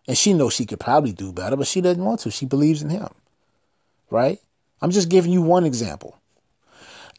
[0.09, 2.31] And she knows she could probably do better, but she doesn't want to.
[2.31, 3.07] She believes in him.
[4.09, 4.39] Right?
[4.81, 6.19] I'm just giving you one example.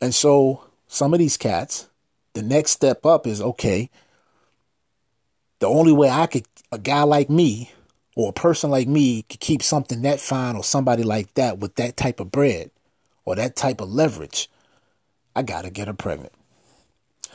[0.02, 1.88] And so some of these cats,
[2.34, 3.88] the next step up is okay,
[5.60, 7.72] the only way I could, a guy like me,
[8.14, 11.74] or a person like me could keep something that fine or somebody like that with
[11.76, 12.70] that type of bread
[13.24, 14.50] or that type of leverage,
[15.34, 16.32] I gotta get her pregnant.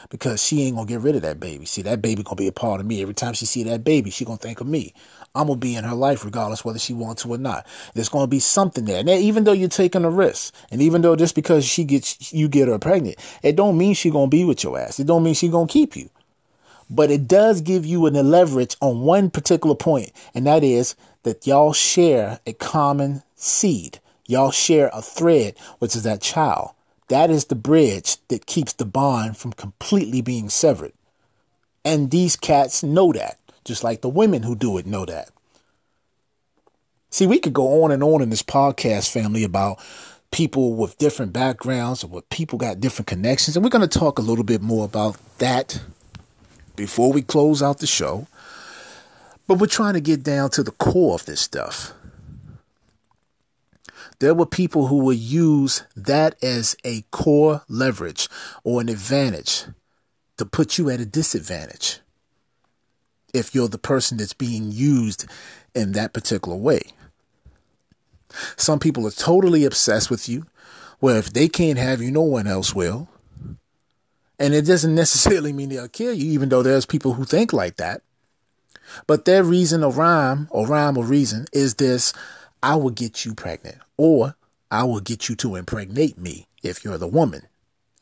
[0.10, 1.66] Because she ain't gonna get rid of that baby.
[1.66, 3.02] See, that baby gonna be a part of me.
[3.02, 4.94] Every time she see that baby, she gonna think of me.
[5.34, 7.66] I'm gonna be in her life regardless whether she wants to or not.
[7.96, 9.00] There's gonna be something there.
[9.00, 12.48] And even though you're taking a risk, and even though just because she gets you
[12.48, 15.00] get her pregnant, it don't mean she gonna be with your ass.
[15.00, 16.10] It don't mean she gonna keep you.
[16.90, 21.46] But it does give you an leverage on one particular point, and that is that
[21.46, 24.00] y'all share a common seed.
[24.26, 26.72] Y'all share a thread, which is that child.
[27.10, 30.94] That is the bridge that keeps the bond from completely being severed.
[31.86, 35.30] And these cats know that, just like the women who do it know that.
[37.10, 39.80] See, we could go on and on in this podcast family about
[40.32, 43.56] people with different backgrounds or what people got different connections.
[43.56, 45.82] And we're going to talk a little bit more about that
[46.78, 48.28] before we close out the show.
[49.48, 51.94] But we're trying to get down to the core of this stuff.
[54.20, 58.30] There were people who would use that as a core leverage
[58.64, 59.66] or an advantage
[60.38, 62.00] to put you at a disadvantage
[63.34, 65.26] if you're the person that's being used
[65.76, 66.82] in that particular way.
[68.56, 70.46] Some people are totally obsessed with you,
[71.00, 73.08] where if they can't have you, no one else will.
[74.40, 77.78] And it doesn't necessarily mean they'll kill you, even though there's people who think like
[77.78, 78.02] that.
[79.06, 82.14] But their reason or rhyme or rhyme or reason is this
[82.62, 84.36] I will get you pregnant, or
[84.72, 87.44] I will get you to impregnate me if you're the woman.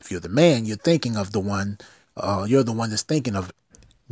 [0.00, 1.78] If you're the man, you're thinking of the one,
[2.16, 3.52] uh, you're the one that's thinking of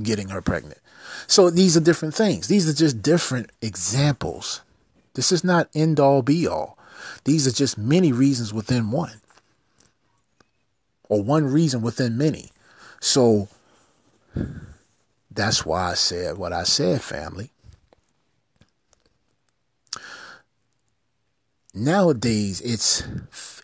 [0.03, 0.79] getting her pregnant.
[1.27, 2.49] So these are different things.
[2.49, 4.63] These are just different examples.
[5.15, 6.79] This is not end all be all.
[7.25, 9.21] These are just many reasons within one,
[11.09, 12.51] or one reason within many.
[13.01, 13.49] So
[15.31, 17.51] that's why I said what I said, family.
[21.75, 23.03] Nowadays, it's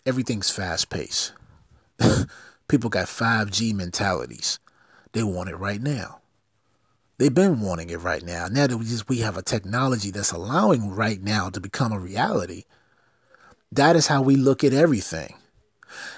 [0.05, 1.31] everything's fast paced.
[2.67, 4.59] People got 5G mentalities.
[5.13, 6.19] They want it right now.
[7.17, 8.47] They've been wanting it right now.
[8.47, 11.99] Now that we just we have a technology that's allowing right now to become a
[11.99, 12.63] reality,
[13.71, 15.35] that is how we look at everything.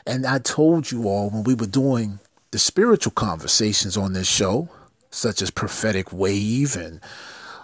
[0.06, 2.20] And I told you all when we were doing
[2.52, 4.70] the spiritual conversations on this show,
[5.12, 7.00] such as prophetic wave and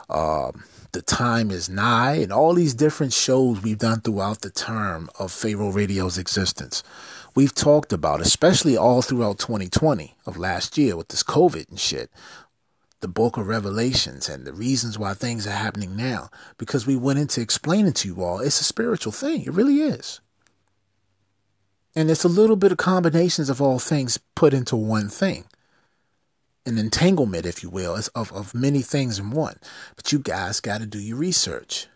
[0.10, 5.10] um, the time is nigh, and all these different shows we've done throughout the term
[5.20, 6.84] of Pharaoh Radio's existence
[7.36, 12.12] we've talked about, especially all throughout 2020 of last year with this COVID and shit,
[13.02, 17.20] the book of Revelations and the reasons why things are happening now, because we went
[17.20, 19.44] into explaining to you all it's a spiritual thing.
[19.44, 20.20] It really is.
[21.96, 25.46] And it's a little bit of combinations of all things put into one thing.
[26.66, 29.56] An entanglement, if you will, of, of many things in one.
[29.96, 31.88] But you guys got to do your research.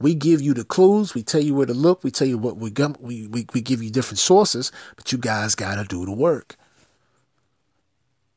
[0.00, 1.14] We give you the clues.
[1.14, 2.02] We tell you where to look.
[2.02, 2.72] We tell you what we.
[3.00, 6.56] We, we, we give you different sources, but you guys got to do the work.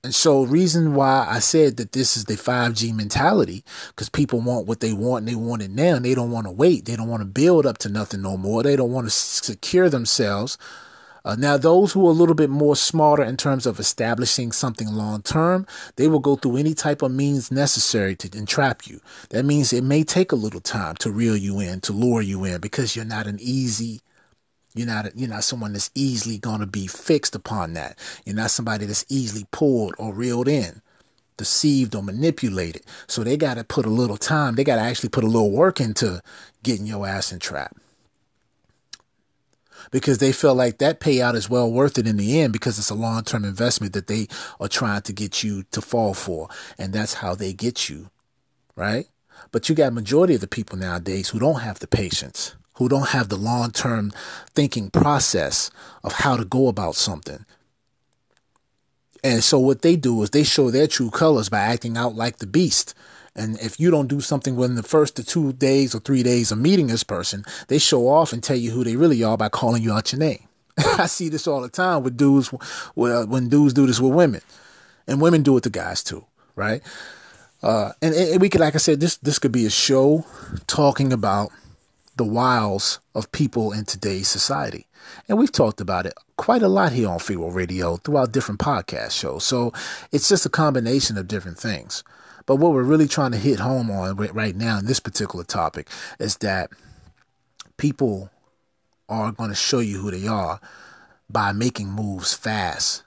[0.05, 4.67] And so, reason why I said that this is the 5G mentality, because people want
[4.67, 6.85] what they want and they want it now, and they don't want to wait.
[6.85, 8.63] They don't want to build up to nothing no more.
[8.63, 10.57] They don't want to secure themselves
[11.25, 14.87] uh, now, those who are a little bit more smarter in terms of establishing something
[14.87, 19.01] long term, they will go through any type of means necessary to entrap you.
[19.31, 22.45] That means it may take a little time to reel you in, to lure you
[22.45, 24.01] in, because you're not an easy
[24.75, 27.97] you're not you're not someone that's easily going to be fixed upon that.
[28.25, 30.81] You're not somebody that's easily pulled or reeled in,
[31.37, 32.83] deceived or manipulated.
[33.07, 34.55] So they got to put a little time.
[34.55, 36.21] They got to actually put a little work into
[36.61, 37.75] getting your ass in trap
[39.91, 42.89] because they feel like that payout is well worth it in the end because it's
[42.89, 44.27] a long term investment that they
[44.59, 46.49] are trying to get you to fall for.
[46.77, 48.09] And that's how they get you,
[48.75, 49.07] right?
[49.51, 53.09] But you got majority of the people nowadays who don't have the patience, who don't
[53.09, 54.11] have the long term
[54.53, 55.71] thinking process
[56.03, 57.45] of how to go about something.
[59.23, 62.37] And so what they do is they show their true colors by acting out like
[62.37, 62.93] the beast.
[63.35, 66.59] And if you don't do something within the first two days or three days of
[66.59, 69.81] meeting this person, they show off and tell you who they really are by calling
[69.81, 70.47] you out your name.
[70.77, 72.49] I see this all the time with dudes,
[72.93, 74.41] when dudes do this with women,
[75.07, 76.81] and women do it to guys too, right?
[77.63, 80.25] Uh, and, and we could, like I said, this this could be a show
[80.67, 81.51] talking about
[82.15, 84.87] the wiles of people in today's society.
[85.27, 89.11] And we've talked about it quite a lot here on Pharaoh Radio throughout different podcast
[89.11, 89.43] shows.
[89.43, 89.73] So
[90.11, 92.03] it's just a combination of different things.
[92.45, 95.89] But what we're really trying to hit home on right now in this particular topic
[96.19, 96.69] is that
[97.77, 98.29] people
[99.09, 100.59] are going to show you who they are
[101.29, 103.03] by making moves fast.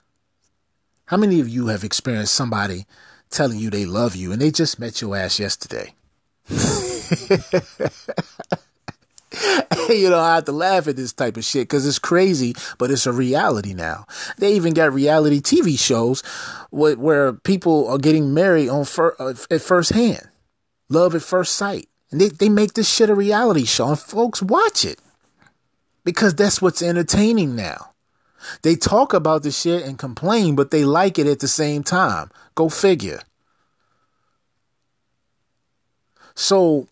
[1.05, 2.85] How many of you have experienced somebody
[3.29, 5.95] telling you they love you and they just met your ass yesterday?
[9.89, 12.89] you know, I have to laugh at this type of shit because it's crazy, but
[12.89, 14.05] it's a reality now.
[14.37, 16.21] They even got reality TV shows
[16.71, 20.27] where, where people are getting married on fir- uh, at first hand,
[20.89, 24.41] love at first sight, and they they make this shit a reality show, and folks
[24.41, 24.99] watch it
[26.03, 27.91] because that's what's entertaining now.
[28.63, 32.31] They talk about the shit and complain, but they like it at the same time.
[32.55, 33.19] Go figure.
[36.35, 36.87] So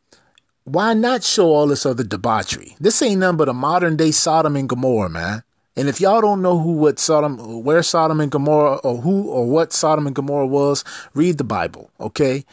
[0.67, 2.75] why not show all this other debauchery?
[2.77, 5.43] This ain't nothing but a modern day Sodom and Gomorrah, man.
[5.77, 9.45] And if y'all don't know who what Sodom where Sodom and Gomorrah or who or
[9.49, 12.43] what Sodom and Gomorrah was, read the Bible, okay?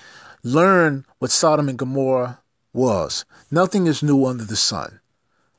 [0.45, 2.39] Learn what Sodom and Gomorrah
[2.73, 3.25] was.
[3.51, 5.01] Nothing is new under the sun.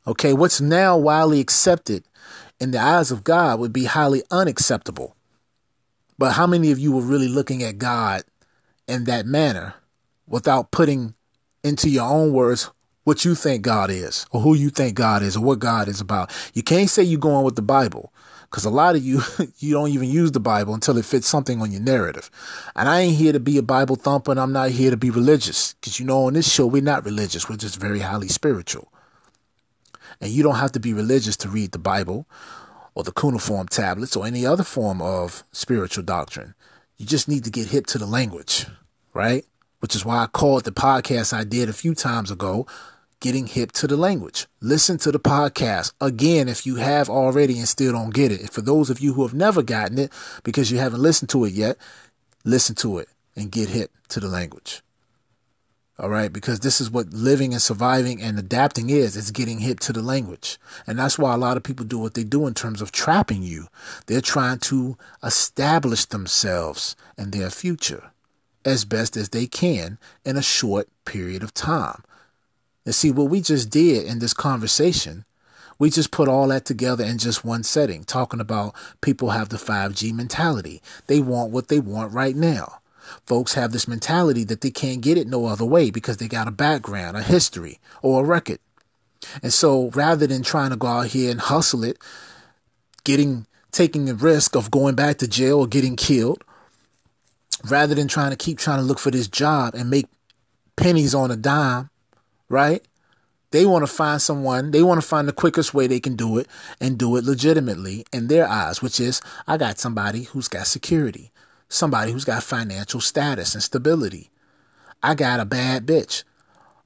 [0.07, 2.05] Okay, what's now widely accepted
[2.61, 5.13] in the eyes of God would be highly unacceptable.
[6.17, 8.23] But how many of you were really looking at God
[8.87, 9.73] in that manner
[10.25, 11.15] without putting
[11.65, 12.69] into your own words
[13.05, 16.01] what you think God is or who you think God is or what God is
[16.01, 16.31] about.
[16.53, 18.13] You can't say you're going with the Bible
[18.43, 19.21] because a lot of you,
[19.59, 22.29] you don't even use the Bible until it fits something on your narrative.
[22.75, 25.09] And I ain't here to be a Bible thumper and I'm not here to be
[25.09, 27.49] religious because you know, on this show, we're not religious.
[27.49, 28.91] We're just very highly spiritual.
[30.21, 32.27] And you don't have to be religious to read the Bible
[32.95, 36.55] or the cuneiform tablets or any other form of spiritual doctrine.
[36.97, 38.65] You just need to get hip to the language,
[39.13, 39.45] right?
[39.85, 42.65] Which is why I called the podcast I did a few times ago,
[43.19, 44.47] Getting Hip to the Language.
[44.59, 48.49] Listen to the podcast again if you have already and still don't get it.
[48.49, 50.11] for those of you who have never gotten it
[50.43, 51.77] because you haven't listened to it yet,
[52.43, 54.81] listen to it and get hip to the language.
[55.99, 59.15] All right, because this is what living and surviving and adapting is.
[59.15, 60.57] It's getting hip to the language.
[60.87, 63.43] And that's why a lot of people do what they do in terms of trapping
[63.43, 63.67] you.
[64.07, 68.09] They're trying to establish themselves and their future
[68.65, 72.03] as best as they can in a short period of time.
[72.85, 75.23] And see, what we just did in this conversation,
[75.79, 79.57] we just put all that together in just one setting, talking about people have the
[79.57, 80.81] 5G mentality.
[81.07, 82.79] They want what they want right now.
[83.25, 86.47] Folks have this mentality that they can't get it no other way because they got
[86.47, 88.59] a background, a history, or a record.
[89.43, 91.97] And so rather than trying to go out here and hustle it,
[93.03, 96.43] getting taking the risk of going back to jail or getting killed,
[97.69, 100.07] rather than trying to keep trying to look for this job and make
[100.75, 101.89] pennies on a dime,
[102.49, 102.85] right?
[103.51, 106.37] They want to find someone, they want to find the quickest way they can do
[106.37, 106.47] it
[106.81, 111.31] and do it legitimately in their eyes, which is I got somebody who's got security
[111.69, 114.29] somebody who's got financial status and stability.
[115.01, 116.23] I got a bad bitch.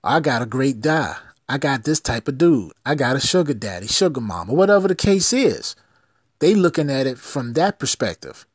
[0.04, 1.16] I got a great guy.
[1.48, 2.72] I got this type of dude.
[2.86, 5.76] I got a sugar daddy, sugar mama, whatever the case is.
[6.40, 8.46] They looking at it from that perspective.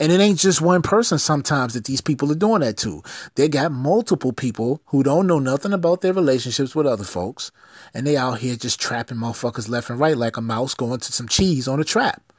[0.00, 3.02] And it ain't just one person sometimes that these people are doing that to.
[3.36, 7.52] They got multiple people who don't know nothing about their relationships with other folks.
[7.94, 11.12] And they out here just trapping motherfuckers left and right like a mouse going to
[11.12, 12.30] some cheese on a trap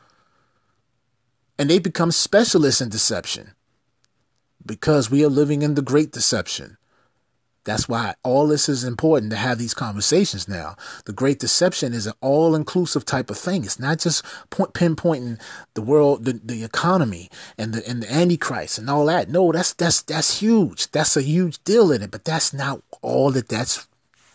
[1.61, 3.53] and they become specialists in deception
[4.65, 6.75] because we are living in the great deception.
[7.63, 10.75] That's why all this is important to have these conversations now.
[11.05, 13.63] The great deception is an all inclusive type of thing.
[13.63, 15.39] It's not just point, pinpointing
[15.75, 19.29] the world, the, the economy and the, and the antichrist and all that.
[19.29, 20.89] No, that's, that's, that's huge.
[20.91, 23.87] That's a huge deal in it, but that's not all that that's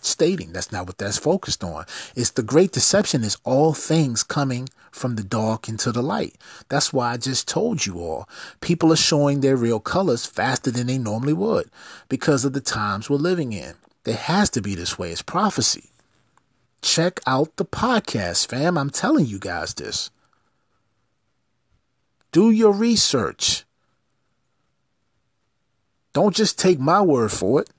[0.07, 0.53] stating.
[0.53, 1.85] That's not what that's focused on.
[2.15, 6.37] It's the great deception is all things coming from the dark into the light.
[6.69, 8.29] That's why I just told you all.
[8.61, 11.71] People are showing their real colors faster than they normally would
[12.09, 13.75] because of the times we're living in.
[14.05, 15.13] It has to be this way.
[15.13, 15.91] It's prophecy.
[16.81, 18.79] Check out the podcast, fam.
[18.79, 20.11] I'm telling you guys this.
[22.33, 23.65] Do your research.
[26.13, 27.71] Don't just take my word for it.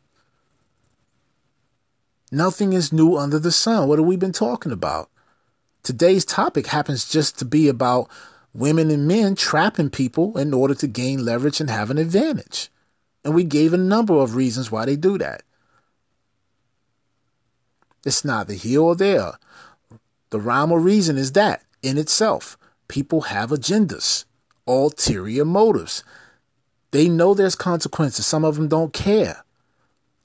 [2.32, 3.88] Nothing is new under the sun.
[3.88, 5.10] What have we been talking about?
[5.84, 8.10] Today's topic happens just to be about
[8.54, 12.70] women and men trapping people in order to gain leverage and have an advantage.
[13.24, 15.44] And we gave a number of reasons why they do that.
[18.06, 19.34] It's neither here or there.
[20.30, 22.58] The rhyme or reason is that in itself.
[22.88, 24.26] People have agendas,
[24.66, 26.04] ulterior motives.
[26.92, 28.26] They know there's consequences.
[28.26, 29.44] Some of them don't care.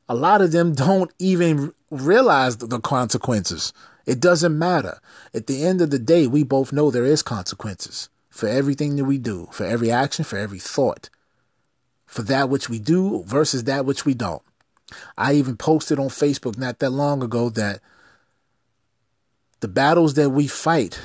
[0.08, 3.72] A lot of them don't even realize the consequences.
[4.06, 4.98] It doesn't matter.
[5.32, 9.04] At the end of the day, we both know there is consequences for everything that
[9.04, 11.10] we do, for every action, for every thought,
[12.06, 14.42] for that which we do versus that which we don't.
[15.16, 17.80] I even posted on Facebook not that long ago that
[19.60, 20.98] the battles that we fight,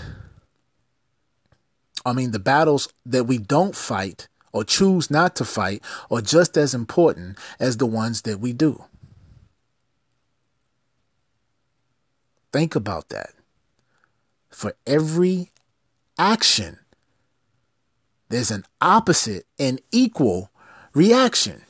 [2.05, 6.57] I mean, the battles that we don't fight or choose not to fight are just
[6.57, 8.83] as important as the ones that we do.
[12.51, 13.31] Think about that.
[14.49, 15.51] For every
[16.17, 16.79] action,
[18.29, 20.49] there's an opposite and equal
[20.93, 21.61] reaction.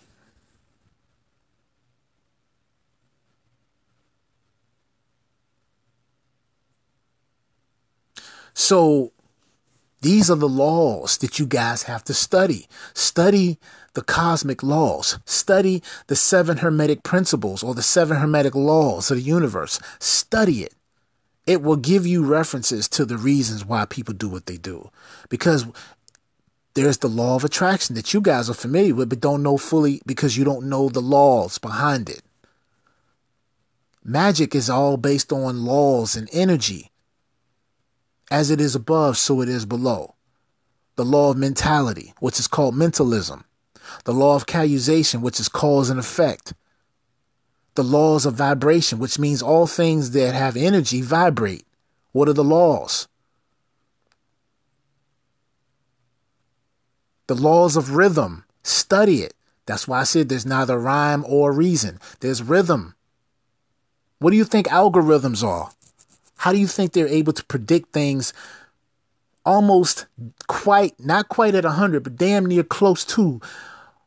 [8.53, 9.11] So,
[10.01, 12.67] these are the laws that you guys have to study.
[12.93, 13.57] Study
[13.93, 15.17] the cosmic laws.
[15.25, 19.79] Study the seven hermetic principles or the seven hermetic laws of the universe.
[19.99, 20.73] Study it.
[21.47, 24.91] It will give you references to the reasons why people do what they do.
[25.29, 25.65] Because
[26.75, 30.01] there's the law of attraction that you guys are familiar with, but don't know fully
[30.05, 32.21] because you don't know the laws behind it.
[34.03, 36.86] Magic is all based on laws and energy.
[38.29, 40.15] As it is above, so it is below.
[40.95, 43.45] The law of mentality, which is called mentalism
[44.03, 46.53] the law of causation, which is cause and effect,
[47.75, 51.65] the laws of vibration, which means all things that have energy vibrate.
[52.11, 53.07] What are the laws?
[57.27, 58.45] The laws of rhythm.
[58.63, 59.33] Study it.
[59.65, 61.99] That's why I said there's neither rhyme or reason.
[62.21, 62.95] There's rhythm.
[64.19, 65.69] What do you think algorithms are?
[66.37, 68.33] How do you think they're able to predict things
[69.47, 70.05] almost
[70.47, 73.39] quite, not quite at 100, but damn near close to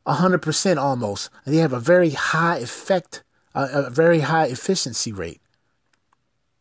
[0.06, 1.30] 100% almost.
[1.44, 3.24] And they have a very high effect,
[3.54, 5.40] uh, a very high efficiency rate.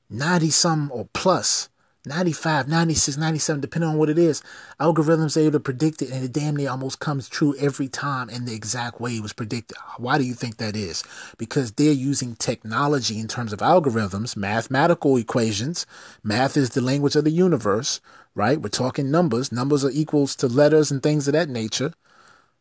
[0.09, 1.69] 90 some or plus
[2.05, 4.41] 95, 96, 97, depending on what it is,
[4.79, 8.29] algorithms are able to predict it and it damn near almost comes true every time
[8.29, 9.77] in the exact way it was predicted.
[9.97, 11.03] Why do you think that is?
[11.37, 15.85] Because they're using technology in terms of algorithms, mathematical equations.
[16.23, 17.99] Math is the language of the universe,
[18.33, 18.61] right?
[18.61, 19.51] We're talking numbers.
[19.51, 21.93] Numbers are equals to letters and things of that nature,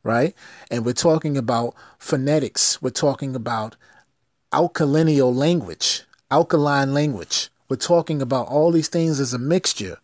[0.03, 0.35] right?
[0.69, 2.83] And we're talking about phonetics.
[2.83, 3.77] We're talking about
[4.53, 9.99] alkalineo language, alkaline language we're talking about all these things as a mixture.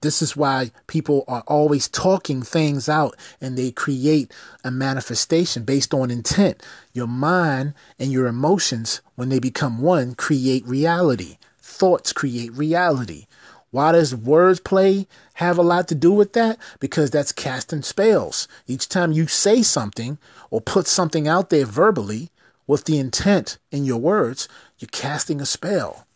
[0.00, 4.30] This is why people are always talking things out and they create
[4.62, 6.62] a manifestation based on intent.
[6.92, 11.38] Your mind and your emotions, when they become one, create reality.
[11.58, 13.26] Thoughts create reality.
[13.70, 16.58] Why does wordplay have a lot to do with that?
[16.80, 18.46] Because that's casting spells.
[18.66, 20.18] Each time you say something
[20.50, 22.30] or put something out there verbally
[22.66, 24.48] with the intent in your words,
[24.78, 26.06] you're casting a spell.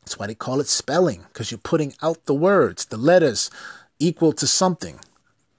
[0.00, 3.50] That's why they call it spelling, because you're putting out the words, the letters
[3.98, 5.00] equal to something,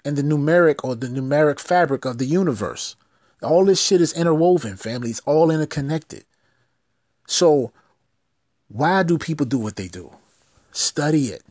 [0.05, 2.95] and the numeric or the numeric fabric of the universe.
[3.43, 5.09] All this shit is interwoven, family.
[5.09, 6.23] It's all interconnected.
[7.27, 7.71] So,
[8.69, 10.11] why do people do what they do?
[10.71, 11.43] Study it.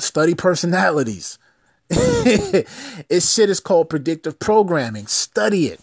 [0.00, 1.38] Study personalities.
[1.88, 5.06] this shit is called predictive programming.
[5.06, 5.80] Study it.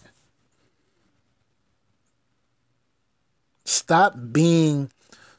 [3.64, 4.90] Stop being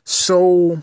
[0.03, 0.81] so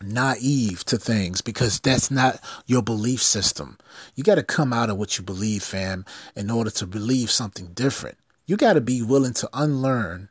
[0.00, 3.76] naive to things because that's not your belief system.
[4.14, 6.04] You got to come out of what you believe, fam,
[6.36, 8.18] in order to believe something different.
[8.46, 10.30] You got to be willing to unlearn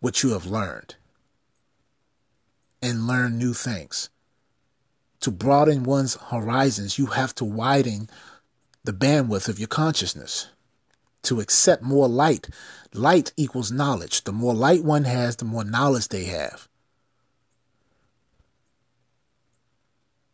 [0.00, 0.94] what you have learned
[2.82, 4.10] and learn new things.
[5.20, 8.08] To broaden one's horizons, you have to widen
[8.84, 10.48] the bandwidth of your consciousness
[11.26, 12.48] to accept more light.
[12.94, 14.24] Light equals knowledge.
[14.24, 16.68] The more light one has, the more knowledge they have.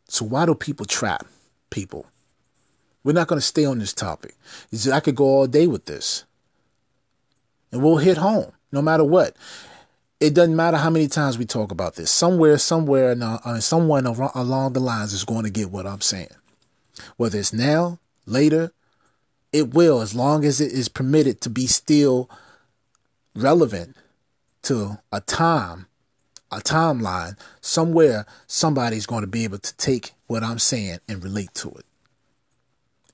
[0.09, 1.27] So why do people trap
[1.71, 2.07] people?
[3.03, 4.37] We're not going to stay on this topic.
[4.93, 6.25] I could go all day with this.
[7.73, 9.37] And we'll hit home no matter what.
[10.21, 12.11] It doesn't matter how many times we talk about this.
[12.11, 16.29] Somewhere, somewhere, uh, someone along the lines is going to get what I'm saying.
[17.17, 18.73] Whether it's now, later,
[19.53, 22.31] it will, as long as it is permitted to be still
[23.35, 23.97] relevant
[24.63, 25.87] to a time,
[26.51, 31.55] a timeline, somewhere somebody's going to be able to take what I'm saying and relate
[31.55, 31.85] to it.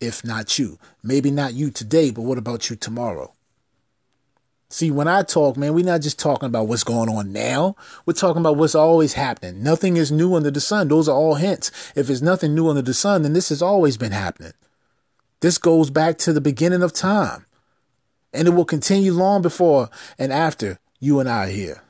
[0.01, 0.78] If not you.
[1.03, 3.32] Maybe not you today, but what about you tomorrow?
[4.70, 7.74] See, when I talk, man, we're not just talking about what's going on now.
[8.05, 9.62] We're talking about what's always happening.
[9.62, 10.89] Nothing is new under the sun.
[10.89, 11.70] Those are all hints.
[11.97, 14.53] If it's nothing new under the sun, then this has always been happening.
[15.41, 17.47] This goes back to the beginning of time.
[18.32, 21.82] And it will continue long before and after you and I are here.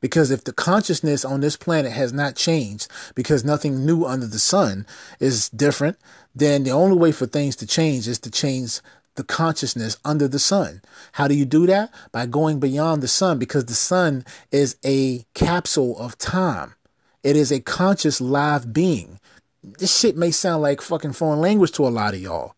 [0.00, 4.38] Because if the consciousness on this planet has not changed, because nothing new under the
[4.38, 4.86] sun
[5.18, 5.96] is different,
[6.34, 8.80] then the only way for things to change is to change
[9.14, 10.82] the consciousness under the sun.
[11.12, 11.90] How do you do that?
[12.12, 16.74] By going beyond the sun, because the sun is a capsule of time.
[17.22, 19.18] It is a conscious live being
[19.64, 22.54] this shit may sound like fucking foreign language to a lot of y'all.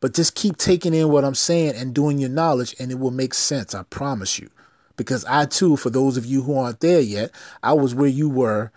[0.00, 3.10] But just keep taking in what I'm saying and doing your knowledge, and it will
[3.10, 3.74] make sense.
[3.74, 4.50] I promise you.
[4.96, 7.30] Because I, too, for those of you who aren't there yet,
[7.62, 8.72] I was where you were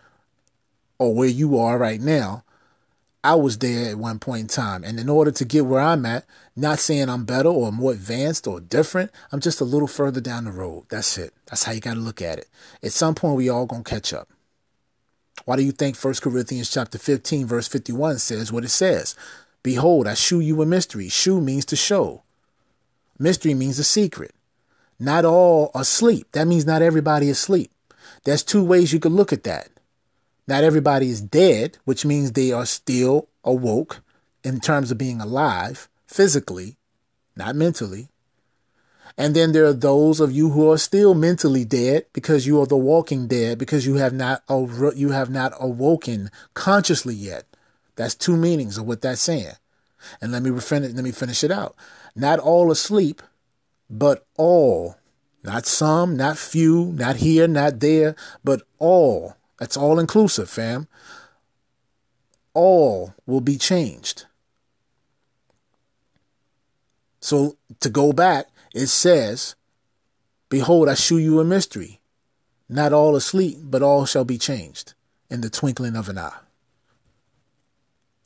[0.97, 2.43] or where you are right now.
[3.23, 4.83] I was there at one point in time.
[4.83, 6.25] And in order to get where I'm at,
[6.57, 10.43] not saying I'm better or more advanced or different, I'm just a little further down
[10.43, 10.85] the road.
[10.89, 11.33] That's it.
[11.45, 12.49] That's how you got to look at it.
[12.81, 14.29] At some point, we all going to catch up.
[15.45, 19.15] Why do you think 1 Corinthians chapter 15 verse 51 says what it says?
[19.61, 21.09] Behold, I shew you a mystery.
[21.09, 22.23] Shew means to show.
[23.17, 24.33] Mystery means a secret.
[24.99, 26.27] Not all are asleep.
[26.33, 27.71] That means not everybody is asleep.
[28.23, 29.69] There's two ways you could look at that.
[30.47, 34.01] Not everybody is dead, which means they are still awoke
[34.43, 36.77] in terms of being alive physically,
[37.35, 38.09] not mentally.
[39.17, 42.65] And then there are those of you who are still mentally dead because you are
[42.65, 44.43] the walking dead because you have not
[44.95, 47.45] you have not awoken consciously yet.
[47.95, 49.53] That's two meanings of what that's saying.
[50.19, 51.75] And let me finish, let me finish it out.
[52.15, 53.21] Not all asleep,
[53.89, 54.97] but all.
[55.43, 59.35] Not some, not few, not here, not there, but all.
[59.59, 60.87] That's all inclusive, fam.
[62.53, 64.25] All will be changed.
[67.19, 69.55] So to go back, it says,
[70.49, 72.01] Behold, I shew you a mystery.
[72.69, 74.93] Not all asleep, but all shall be changed
[75.29, 76.39] in the twinkling of an eye.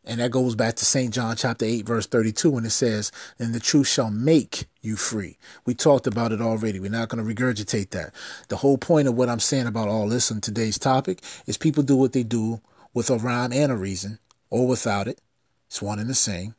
[0.07, 1.13] And that goes back to St.
[1.13, 5.37] John chapter 8, verse 32, when it says, And the truth shall make you free.
[5.65, 6.79] We talked about it already.
[6.79, 8.13] We're not going to regurgitate that.
[8.47, 11.83] The whole point of what I'm saying about all this in today's topic is people
[11.83, 12.61] do what they do
[12.93, 14.19] with a rhyme and a reason,
[14.49, 15.19] or without it.
[15.67, 16.55] It's one and the same.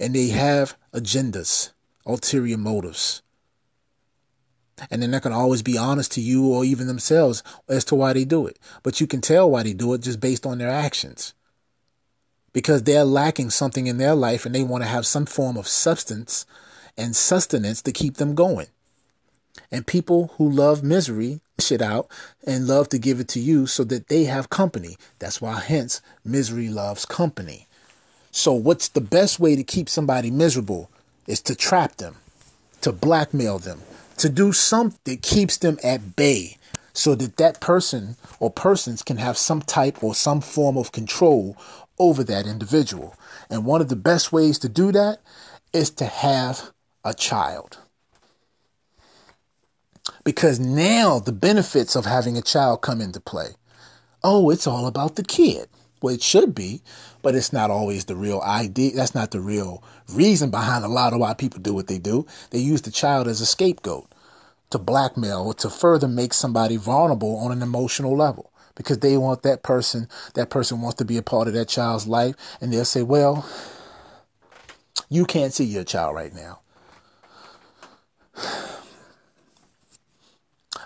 [0.00, 1.70] And they have agendas,
[2.04, 3.22] ulterior motives.
[4.90, 7.84] And then they're not going to always be honest to you or even themselves as
[7.86, 8.58] to why they do it.
[8.82, 11.34] But you can tell why they do it just based on their actions
[12.52, 15.68] because they're lacking something in their life and they want to have some form of
[15.68, 16.46] substance
[16.96, 18.66] and sustenance to keep them going.
[19.70, 22.08] And people who love misery shit out
[22.46, 24.96] and love to give it to you so that they have company.
[25.18, 27.66] That's why, hence, misery loves company.
[28.30, 30.90] So, what's the best way to keep somebody miserable
[31.26, 32.16] is to trap them,
[32.80, 33.82] to blackmail them,
[34.18, 36.56] to do something that keeps them at bay
[36.92, 41.56] so that that person or persons can have some type or some form of control
[41.98, 43.14] over that individual.
[43.48, 45.20] And one of the best ways to do that
[45.72, 46.72] is to have
[47.04, 47.78] a child.
[50.24, 53.50] Because now the benefits of having a child come into play.
[54.24, 55.68] Oh, it's all about the kid.
[56.02, 56.82] Well, it should be,
[57.28, 58.92] but it's not always the real idea.
[58.92, 62.26] That's not the real reason behind a lot of why people do what they do.
[62.52, 64.10] They use the child as a scapegoat
[64.70, 69.42] to blackmail or to further make somebody vulnerable on an emotional level because they want
[69.42, 72.34] that person, that person wants to be a part of that child's life.
[72.62, 73.46] And they'll say, well,
[75.10, 76.60] you can't see your child right now.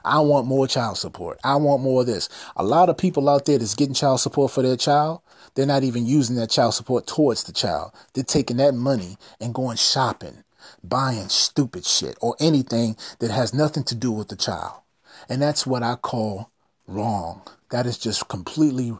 [0.04, 1.38] I want more child support.
[1.44, 2.28] I want more of this.
[2.56, 5.20] A lot of people out there that's getting child support for their child,
[5.54, 7.92] they're not even using that child support towards the child.
[8.14, 10.44] They're taking that money and going shopping,
[10.82, 14.80] buying stupid shit or anything that has nothing to do with the child.
[15.28, 16.50] And that's what I call
[16.86, 17.42] wrong.
[17.70, 18.96] That is just completely,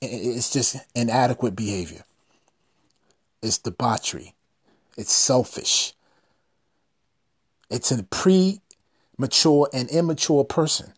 [0.00, 2.04] it's just inadequate behavior.
[3.42, 4.34] It's debauchery.
[4.96, 5.94] It's selfish.
[7.68, 10.92] It's a premature and immature person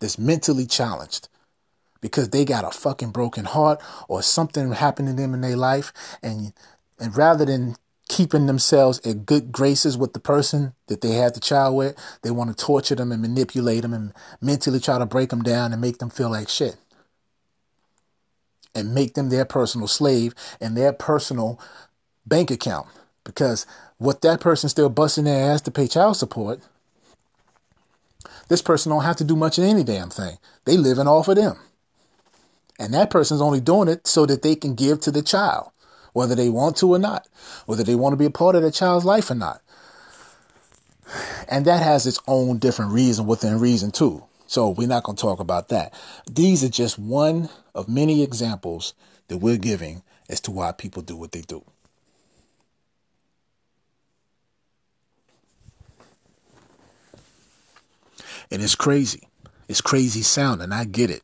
[0.00, 1.28] that's mentally challenged
[2.02, 5.92] because they got a fucking broken heart or something happened to them in their life
[6.22, 6.52] and
[7.00, 7.76] and rather than
[8.12, 11.96] keeping themselves in good graces with the person that they had the child with.
[12.22, 15.72] They want to torture them and manipulate them and mentally try to break them down
[15.72, 16.76] and make them feel like shit.
[18.74, 21.58] And make them their personal slave and their personal
[22.26, 22.86] bank account.
[23.24, 26.60] Because what that person still busting their ass to pay child support,
[28.48, 30.36] this person don't have to do much of any damn thing.
[30.66, 31.56] They living off of them.
[32.82, 35.70] And that person's only doing it so that they can give to the child
[36.14, 37.28] whether they want to or not,
[37.64, 39.62] whether they want to be a part of the child's life or not.
[41.48, 44.24] And that has its own different reason within reason too.
[44.48, 45.94] So we're not going to talk about that.
[46.28, 48.94] These are just one of many examples
[49.28, 51.64] that we're giving as to why people do what they do.
[58.50, 59.28] And it's crazy.
[59.68, 60.72] It's crazy sounding.
[60.72, 61.22] I get it.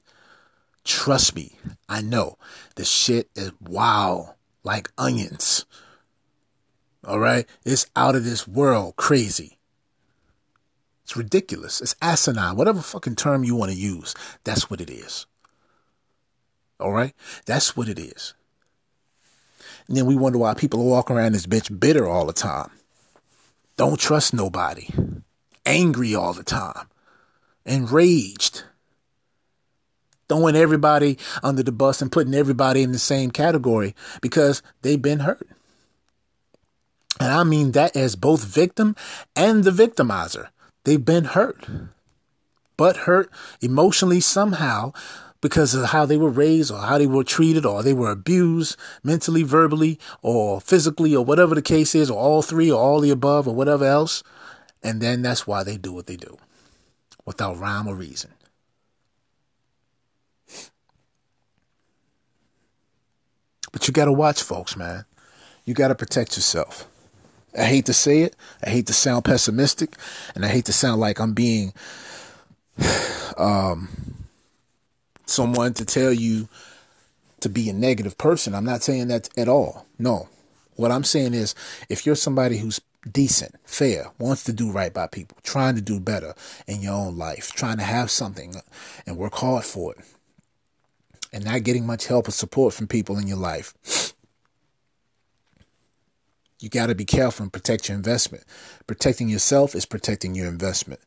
[0.88, 1.52] Trust me,
[1.86, 2.38] I know.
[2.76, 5.66] The shit is wow like onions.
[7.04, 7.46] All right?
[7.62, 9.58] It's out of this world crazy.
[11.04, 11.82] It's ridiculous.
[11.82, 12.56] It's asinine.
[12.56, 14.14] Whatever fucking term you want to use,
[14.44, 15.26] that's what it is.
[16.80, 17.12] All right?
[17.44, 18.32] That's what it is.
[19.88, 22.70] And then we wonder why people walk around this bitch bitter all the time.
[23.76, 24.88] Don't trust nobody.
[25.66, 26.88] Angry all the time.
[27.66, 28.64] Enraged
[30.28, 35.20] throwing everybody under the bus and putting everybody in the same category because they've been
[35.20, 35.46] hurt.
[37.20, 38.94] And I mean that as both victim
[39.34, 40.48] and the victimizer.
[40.84, 41.66] They've been hurt,
[42.76, 44.92] but hurt emotionally somehow
[45.40, 48.76] because of how they were raised or how they were treated or they were abused
[49.02, 53.10] mentally, verbally, or physically, or whatever the case is, or all three, or all the
[53.10, 54.22] above, or whatever else.
[54.82, 56.38] And then that's why they do what they do
[57.24, 58.30] without rhyme or reason.
[63.72, 65.04] But you got to watch, folks, man.
[65.64, 66.86] You got to protect yourself.
[67.56, 68.36] I hate to say it.
[68.64, 69.94] I hate to sound pessimistic,
[70.34, 71.72] and I hate to sound like I'm being
[73.36, 73.88] um,
[75.26, 76.48] someone to tell you
[77.40, 78.54] to be a negative person.
[78.54, 79.86] I'm not saying that at all.
[79.98, 80.28] No.
[80.76, 81.54] What I'm saying is
[81.88, 82.80] if you're somebody who's
[83.10, 86.34] decent, fair, wants to do right by people, trying to do better
[86.66, 88.54] in your own life, trying to have something
[89.06, 90.04] and work hard for it,
[91.32, 93.74] and not getting much help or support from people in your life.
[96.60, 98.44] You got to be careful and protect your investment.
[98.86, 101.00] Protecting yourself is protecting your investment.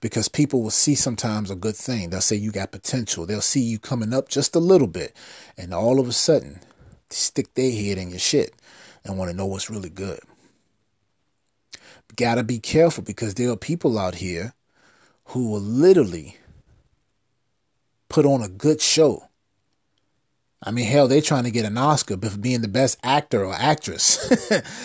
[0.00, 2.10] because people will see sometimes a good thing.
[2.10, 3.26] They'll say you got potential.
[3.26, 5.14] They'll see you coming up just a little bit,
[5.58, 6.60] and all of a sudden,
[7.10, 8.54] stick their head in your shit
[9.04, 10.20] and want to know what's really good.
[12.16, 14.54] Gotta be careful because there are people out here
[15.26, 16.36] who will literally
[18.08, 19.24] put on a good show.
[20.62, 23.54] I mean, hell, they're trying to get an Oscar for being the best actor or
[23.54, 24.30] actress.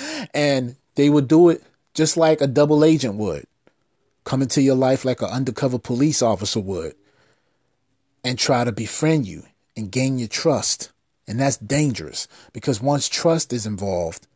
[0.33, 3.45] and they would do it just like a double agent would
[4.25, 6.95] come into your life like an undercover police officer would
[8.23, 9.43] and try to befriend you
[9.77, 10.91] and gain your trust.
[11.27, 14.27] And that's dangerous because once trust is involved,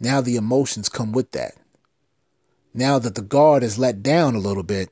[0.00, 1.54] now the emotions come with that.
[2.72, 4.90] Now that the guard is let down a little bit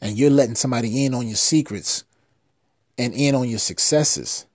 [0.00, 2.04] and you're letting somebody in on your secrets
[2.98, 4.45] and in on your successes,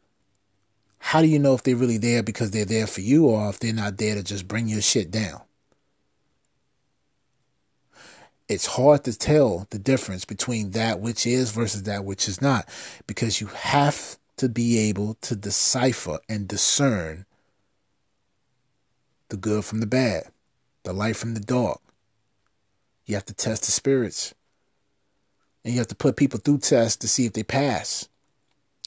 [1.02, 3.60] how do you know if they're really there because they're there for you or if
[3.60, 5.41] they're not there to just bring your shit down?
[8.52, 12.68] it's hard to tell the difference between that which is versus that which is not
[13.07, 17.26] because you have to be able to decipher and discern
[19.30, 20.23] the good from the bad,
[20.84, 21.80] the light from the dark.
[23.06, 24.34] You have to test the spirits.
[25.64, 28.10] And you have to put people through tests to see if they pass.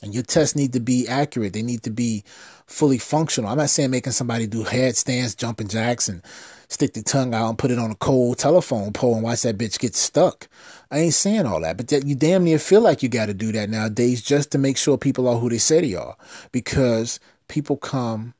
[0.04, 1.54] And your tests need to be accurate.
[1.54, 2.24] They need to be
[2.66, 3.48] fully functional.
[3.48, 6.22] I'm not saying making somebody do headstands, jumping jacks, and
[6.68, 9.56] stick the tongue out and put it on a cold telephone pole and watch that
[9.56, 10.46] bitch get stuck.
[10.90, 13.34] I ain't saying all that, but that you damn near feel like you got to
[13.34, 16.16] do that nowadays just to make sure people are who they say they are,
[16.52, 17.18] because
[17.48, 18.34] people come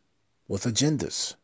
[0.48, 1.34] with agendas.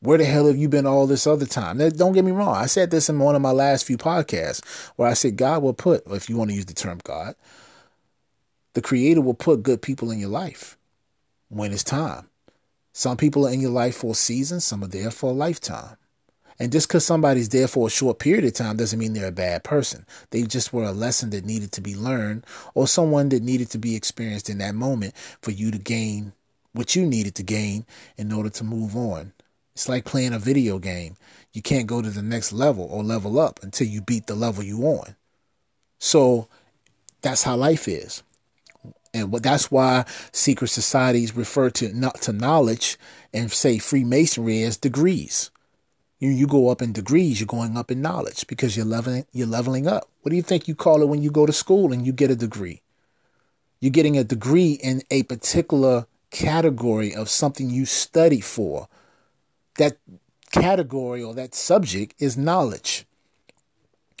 [0.00, 1.76] Where the hell have you been all this other time?
[1.76, 2.56] Now, don't get me wrong.
[2.56, 4.66] I said this in one of my last few podcasts
[4.96, 7.34] where I said God will put, if you want to use the term God,
[8.74, 10.76] the Creator will put good people in your life
[11.48, 12.28] when it's time.
[12.92, 15.96] Some people are in your life for a season, some are there for a lifetime.
[16.58, 19.32] And just because somebody's there for a short period of time doesn't mean they're a
[19.32, 20.04] bad person.
[20.30, 22.44] They just were a lesson that needed to be learned
[22.74, 26.34] or someone that needed to be experienced in that moment for you to gain
[26.72, 27.86] what you needed to gain
[28.18, 29.32] in order to move on.
[29.74, 31.16] It's like playing a video game.
[31.54, 34.62] You can't go to the next level or level up until you beat the level
[34.62, 35.16] you're on.
[35.98, 36.48] So
[37.22, 38.22] that's how life is.
[39.12, 42.98] And that's why secret societies refer to not to knowledge
[43.32, 45.50] and say Freemasonry as degrees.
[46.20, 49.46] You you go up in degrees, you're going up in knowledge because you're leveling you're
[49.46, 50.08] leveling up.
[50.22, 52.30] What do you think you call it when you go to school and you get
[52.30, 52.82] a degree?
[53.80, 58.88] You're getting a degree in a particular category of something you study for.
[59.76, 59.96] That
[60.52, 63.06] category or that subject is knowledge.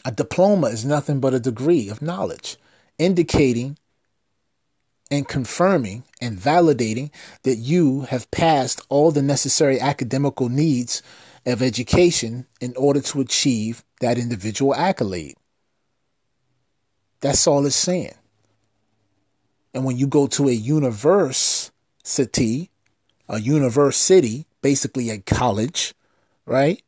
[0.04, 2.56] A diploma is nothing but a degree of knowledge,
[2.98, 3.76] indicating
[5.10, 7.10] and confirming and validating
[7.42, 11.02] that you have passed all the necessary academical needs
[11.46, 15.36] of education in order to achieve that individual accolade.
[17.20, 18.14] That's all it's saying.
[19.74, 21.70] And when you go to a university,
[23.28, 25.94] a university, basically a college,
[26.46, 26.82] right?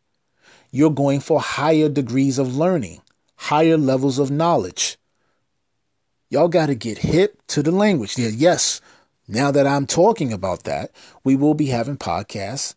[0.70, 3.02] You're going for higher degrees of learning,
[3.36, 4.96] higher levels of knowledge.
[6.32, 8.16] Y'all got to get hip to the language.
[8.16, 8.80] Yeah, Yes,
[9.28, 10.90] now that I'm talking about that,
[11.22, 12.74] we will be having podcasts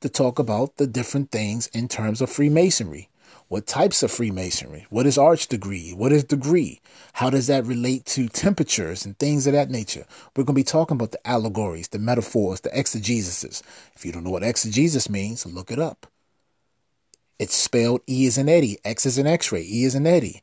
[0.00, 3.08] to talk about the different things in terms of Freemasonry.
[3.48, 4.86] What types of Freemasonry?
[4.90, 5.94] What is arch degree?
[5.94, 6.82] What is degree?
[7.14, 10.04] How does that relate to temperatures and things of that nature?
[10.36, 13.62] We're going to be talking about the allegories, the metaphors, the exegesis.
[13.94, 16.08] If you don't know what exegesis means, look it up.
[17.38, 20.42] It's spelled E is an Eddie, X is an X ray, E is an Eddie.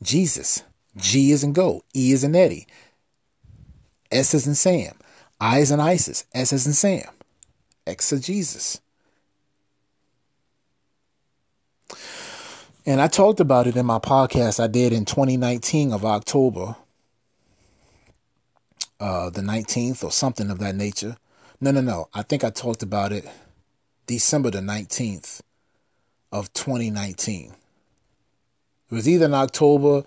[0.00, 0.62] Jesus.
[0.96, 1.82] G is in go.
[1.94, 2.66] E is in Eddie.
[4.10, 4.92] S is in Sam.
[5.40, 6.24] I is in Isis.
[6.34, 7.08] S is in Sam.
[7.86, 8.80] X is Jesus.
[12.86, 16.76] And I talked about it in my podcast I did in 2019 of October,
[18.98, 21.16] uh, the 19th or something of that nature.
[21.60, 22.08] No, no, no.
[22.14, 23.28] I think I talked about it
[24.06, 25.40] December the 19th
[26.32, 27.52] of 2019.
[28.90, 30.04] It was either in October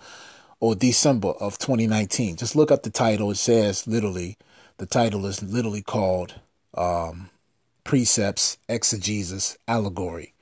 [0.64, 2.36] or December of 2019.
[2.36, 3.30] Just look up the title.
[3.30, 4.38] It says literally,
[4.78, 6.40] the title is literally called
[6.72, 7.28] um,
[7.84, 10.32] Precepts, Exegesis, Allegory.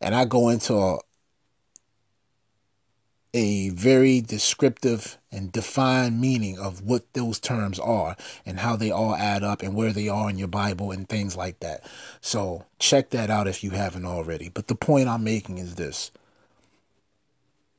[0.00, 0.98] And I go into a,
[3.32, 9.14] a very descriptive and defined meaning of what those terms are and how they all
[9.14, 11.88] add up and where they are in your Bible and things like that.
[12.20, 14.48] So check that out if you haven't already.
[14.48, 16.10] But the point I'm making is this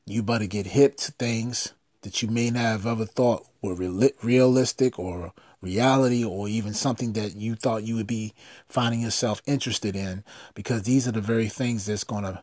[0.08, 4.98] you better get hip to things that you may not have ever thought were realistic
[4.98, 8.32] or reality or even something that you thought you would be
[8.68, 10.24] finding yourself interested in
[10.54, 12.42] because these are the very things that's going to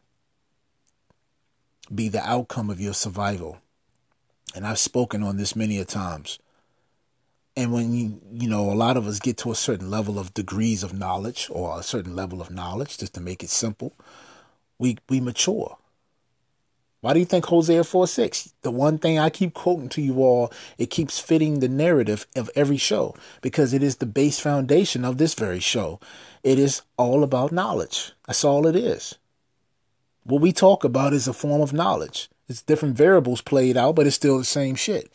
[1.94, 3.60] be the outcome of your survival.
[4.54, 6.40] And I've spoken on this many a times.
[7.58, 10.34] And when you, you know, a lot of us get to a certain level of
[10.34, 13.94] degrees of knowledge or a certain level of knowledge, just to make it simple,
[14.78, 15.78] we, we mature.
[17.06, 18.56] Why do you think Hosea 4 6?
[18.64, 22.49] The one thing I keep quoting to you all, it keeps fitting the narrative of
[22.56, 23.14] every show
[23.44, 25.99] because it is the base foundation of this very show.
[26.41, 28.14] It is all about knowledge.
[28.26, 29.19] That's all it is.
[30.23, 32.27] What we talk about is a form of knowledge.
[32.49, 35.11] It's different variables played out, but it's still the same shit.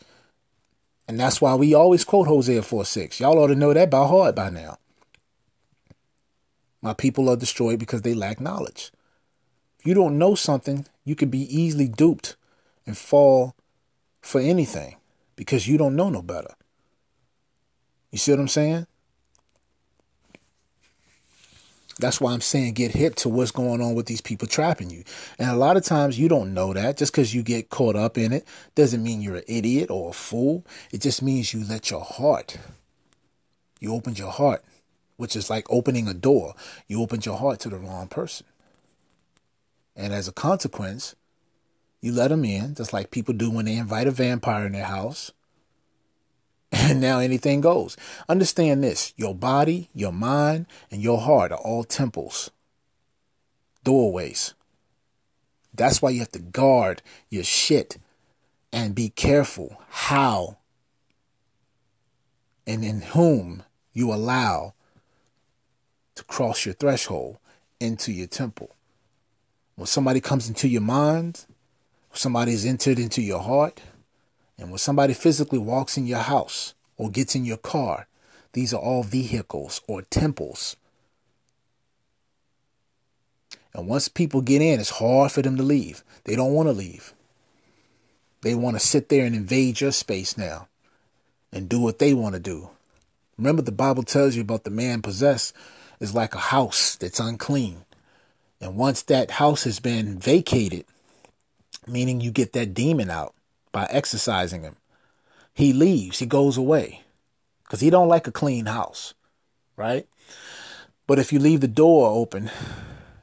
[1.09, 3.19] And that's why we always quote Hosea 4 6.
[3.19, 4.77] Y'all ought to know that by heart by now.
[6.81, 8.93] My people are destroyed because they lack knowledge.
[9.81, 12.35] If you don't know something, you could be easily duped
[12.85, 13.55] and fall
[14.21, 14.97] for anything
[15.35, 16.53] because you don't know no better.
[18.11, 18.85] You see what I'm saying?
[21.97, 25.03] That's why I'm saying get hip to what's going on with these people trapping you.
[25.39, 26.97] And a lot of times you don't know that.
[26.97, 30.13] Just because you get caught up in it doesn't mean you're an idiot or a
[30.13, 30.63] fool.
[30.91, 32.59] It just means you let your heart,
[33.79, 34.63] you opened your heart,
[35.17, 36.53] which is like opening a door.
[36.87, 38.45] You opened your heart to the wrong person.
[39.95, 41.15] And as a consequence,
[42.01, 44.85] you let them in, just like people do when they invite a vampire in their
[44.85, 45.31] house.
[46.73, 47.97] And now anything goes.
[48.29, 52.49] Understand this your body, your mind, and your heart are all temples,
[53.83, 54.53] doorways.
[55.73, 57.97] That's why you have to guard your shit
[58.71, 60.57] and be careful how
[62.65, 63.63] and in whom
[63.93, 64.73] you allow
[66.15, 67.37] to cross your threshold
[67.79, 68.75] into your temple.
[69.75, 71.45] When somebody comes into your mind,
[72.13, 73.81] somebody's entered into your heart,
[74.57, 78.07] and when somebody physically walks in your house or gets in your car,
[78.53, 80.75] these are all vehicles or temples.
[83.73, 86.03] And once people get in, it's hard for them to leave.
[86.25, 87.13] They don't want to leave.
[88.41, 90.67] They want to sit there and invade your space now
[91.53, 92.69] and do what they want to do.
[93.37, 95.55] Remember, the Bible tells you about the man possessed
[95.99, 97.85] is like a house that's unclean.
[98.61, 100.85] And once that house has been vacated,
[101.87, 103.33] meaning you get that demon out
[103.71, 104.75] by exorcising him,
[105.53, 107.01] he leaves, he goes away
[107.63, 109.15] because he don't like a clean house,
[109.75, 110.07] right?
[111.07, 112.51] But if you leave the door open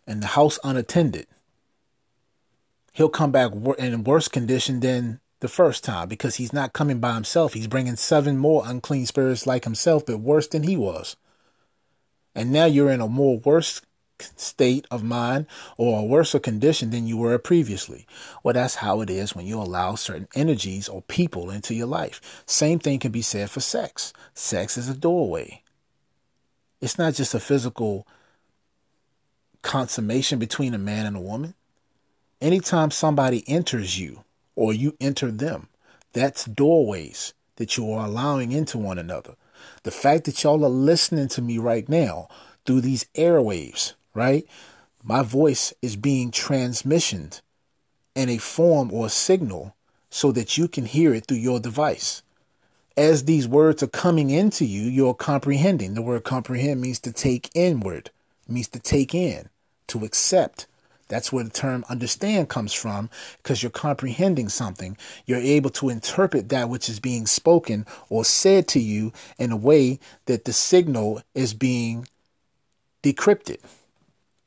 [0.07, 1.27] and the house unattended,
[2.93, 7.15] he'll come back in worse condition than the first time because he's not coming by
[7.15, 7.53] himself.
[7.55, 11.17] He's bringing seven more unclean spirits like himself, but worse than he was.
[12.35, 13.81] And now you're in a more worse
[14.37, 15.47] state of mind
[15.77, 18.07] or a worse condition than you were previously.
[18.43, 22.43] Well, that's how it is when you allow certain energies or people into your life.
[22.47, 24.13] Same thing can be said for sex.
[24.35, 25.63] Sex is a doorway.
[26.81, 28.07] It's not just a physical
[29.63, 31.55] consummation between a man and a woman.
[32.41, 34.25] Anytime somebody enters you
[34.55, 35.69] or you enter them,
[36.13, 39.35] that's doorways that you are allowing into one another.
[39.83, 42.29] The fact that y'all are listening to me right now
[42.65, 44.47] through these airwaves right?
[45.03, 47.41] My voice is being transmissioned
[48.15, 49.77] in a form or a signal
[50.11, 52.23] so that you can hear it through your device.
[52.97, 55.95] As these words are coming into you, you're comprehending.
[55.95, 58.11] The word comprehend means to take inward,
[58.49, 59.49] means to take in,
[59.87, 60.67] to accept.
[61.07, 64.99] That's where the term understand comes from because you're comprehending something.
[65.27, 69.57] You're able to interpret that which is being spoken or said to you in a
[69.57, 72.09] way that the signal is being
[73.05, 73.61] decrypted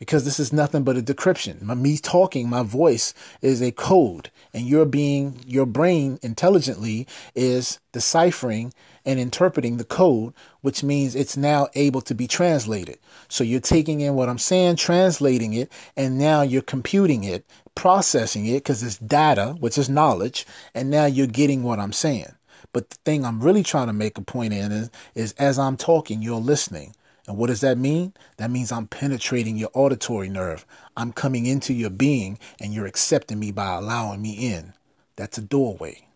[0.02, 1.61] because this is nothing but a decryption.
[1.61, 3.14] My, me talking, my voice
[3.44, 7.06] is a code, and your being, your brain intelligently
[7.36, 8.73] is deciphering
[9.06, 12.98] and interpreting the code, which means it's now able to be translated.
[13.28, 17.45] So you're taking in what I'm saying, translating it, and now you're computing it,
[17.76, 22.34] processing it because it's data, which is knowledge, and now you're getting what I'm saying.
[22.73, 25.78] But the thing I'm really trying to make a point in is, is as I'm
[25.78, 26.95] talking, you're listening.
[27.32, 28.14] And what does that mean?
[28.36, 30.66] That means I'm penetrating your auditory nerve.
[30.98, 34.74] I'm coming into your being and you're accepting me by allowing me in.
[35.16, 36.10] That's a doorway.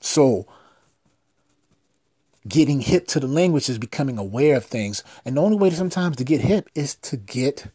[0.00, 0.48] So,
[2.48, 5.04] getting hip to the language is becoming aware of things.
[5.24, 7.68] And the only way to sometimes to get hip is to get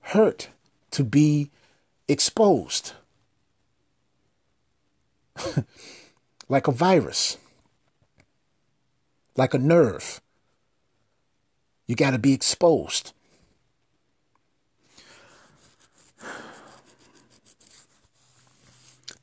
[0.00, 0.48] hurt,
[0.92, 1.50] to be
[2.08, 2.94] exposed.
[6.48, 7.36] like a virus
[9.36, 10.20] like a nerve.
[11.86, 13.12] You got to be exposed.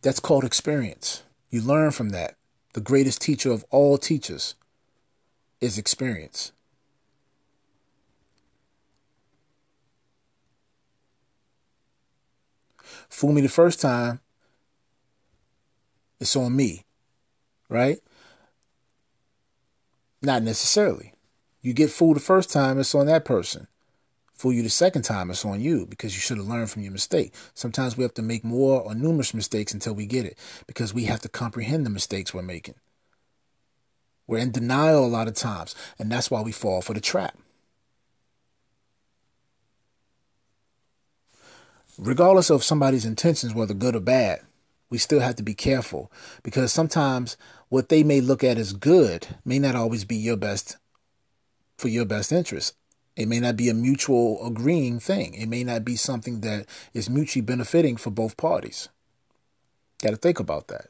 [0.02, 1.24] That's called experience.
[1.50, 2.36] You learn from that.
[2.74, 4.56] The greatest teacher of all teachers
[5.62, 6.52] is experience.
[13.10, 14.20] Fool me the first time,
[16.20, 16.84] it's on me,
[17.70, 18.00] right?
[20.24, 21.14] Not necessarily.
[21.62, 23.68] You get fooled the first time, it's on that person.
[24.34, 26.92] Fool you the second time, it's on you because you should have learned from your
[26.94, 27.34] mistake.
[27.54, 31.06] Sometimes we have to make more or numerous mistakes until we get it because we
[31.06, 32.76] have to comprehend the mistakes we're making.
[34.26, 37.38] We're in denial a lot of times, and that's why we fall for the trap.
[41.98, 44.42] Regardless of somebody's intentions, whether good or bad,
[44.90, 46.12] we still have to be careful
[46.44, 47.36] because sometimes
[47.74, 50.78] what they may look at as good may not always be your best
[51.76, 52.76] for your best interest.
[53.16, 55.34] It may not be a mutual agreeing thing.
[55.34, 58.90] It may not be something that is mutually benefiting for both parties.
[60.04, 60.90] Got to think about that.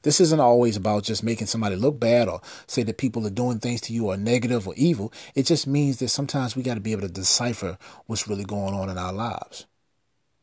[0.00, 3.58] This isn't always about just making somebody look bad or say that people are doing
[3.58, 5.12] things to you are negative or evil.
[5.34, 7.76] It just means that sometimes we got to be able to decipher
[8.06, 9.66] what's really going on in our lives.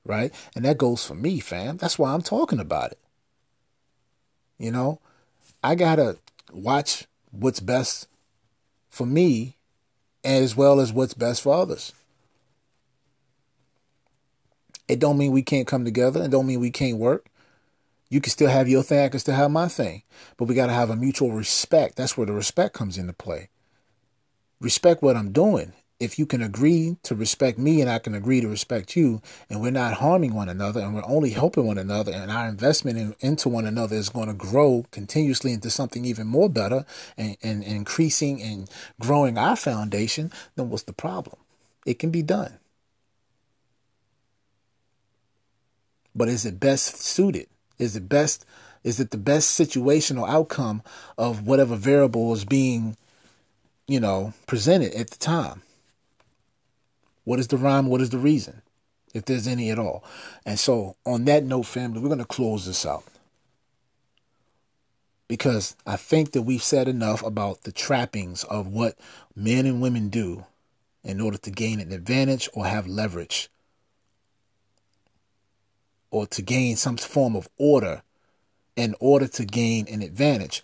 [0.06, 0.32] Right?
[0.56, 1.78] And that goes for me, fam.
[1.78, 3.00] That's why I'm talking about it.
[4.60, 5.00] You know,
[5.64, 6.18] I got to
[6.52, 8.08] watch what's best
[8.90, 9.58] for me
[10.24, 11.94] as well as what's best for others.
[14.88, 16.24] It don't mean we can't come together.
[16.24, 17.28] It don't mean we can't work.
[18.10, 20.04] You can still have your thing, I can still have my thing.
[20.36, 21.96] But we got to have a mutual respect.
[21.96, 23.48] That's where the respect comes into play.
[24.60, 25.72] Respect what I'm doing.
[26.02, 29.22] If you can agree to respect me and I can agree to respect you,
[29.52, 32.98] and we're not harming one another and we're only helping one another, and our investment
[32.98, 36.88] in, into one another is going to grow continuously into something even more better
[37.20, 38.68] and, and, and increasing and
[39.00, 41.38] growing our foundation, then what's the problem?
[41.86, 42.58] It can be done.
[46.16, 47.46] But is it best suited?
[47.78, 48.44] Is it best?
[48.84, 50.82] Is it the best situational outcome
[51.16, 52.98] of whatever variable is being,
[53.88, 55.62] you know, presented at the time?
[57.24, 57.88] What is the rhyme?
[57.88, 58.62] What is the reason?
[59.14, 60.04] If there's any at all.
[60.46, 63.04] And so, on that note, family, we're going to close this out.
[65.28, 68.98] Because I think that we've said enough about the trappings of what
[69.36, 70.46] men and women do
[71.04, 73.50] in order to gain an advantage or have leverage
[76.12, 78.04] or to gain some form of order
[78.76, 80.62] in order to gain an advantage,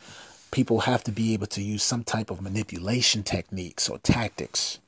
[0.52, 4.80] people have to be able to use some type of manipulation techniques or tactics.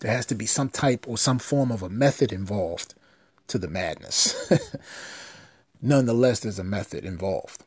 [0.00, 2.94] There has to be some type or some form of a method involved
[3.48, 4.52] to the madness.
[5.82, 7.64] Nonetheless, there's a method involved.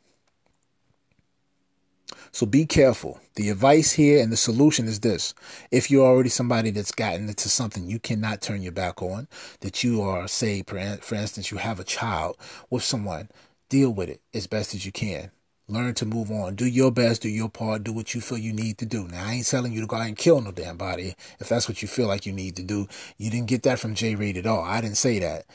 [2.31, 3.19] So be careful.
[3.35, 5.33] The advice here and the solution is this.
[5.69, 9.27] If you're already somebody that's gotten into something you cannot turn your back on,
[9.59, 12.37] that you are, say, for instance, you have a child
[12.69, 13.29] with someone,
[13.67, 15.31] deal with it as best as you can.
[15.71, 16.55] Learn to move on.
[16.55, 19.07] Do your best, do your part, do what you feel you need to do.
[19.07, 21.69] Now, I ain't telling you to go out and kill no damn body if that's
[21.69, 22.89] what you feel like you need to do.
[23.17, 24.65] You didn't get that from Jay Rated at all.
[24.65, 25.45] I didn't say that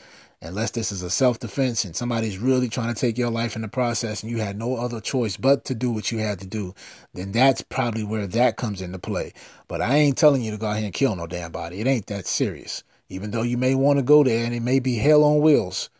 [0.41, 3.61] unless this is a self defense and somebody's really trying to take your life in
[3.61, 6.47] the process and you had no other choice but to do what you had to
[6.47, 6.73] do,
[7.13, 9.33] then that's probably where that comes into play.
[9.67, 11.79] But I ain't telling you to go ahead and kill no damn body.
[11.79, 12.83] It ain't that serious.
[13.07, 15.91] Even though you may want to go there and it may be hell on wheels,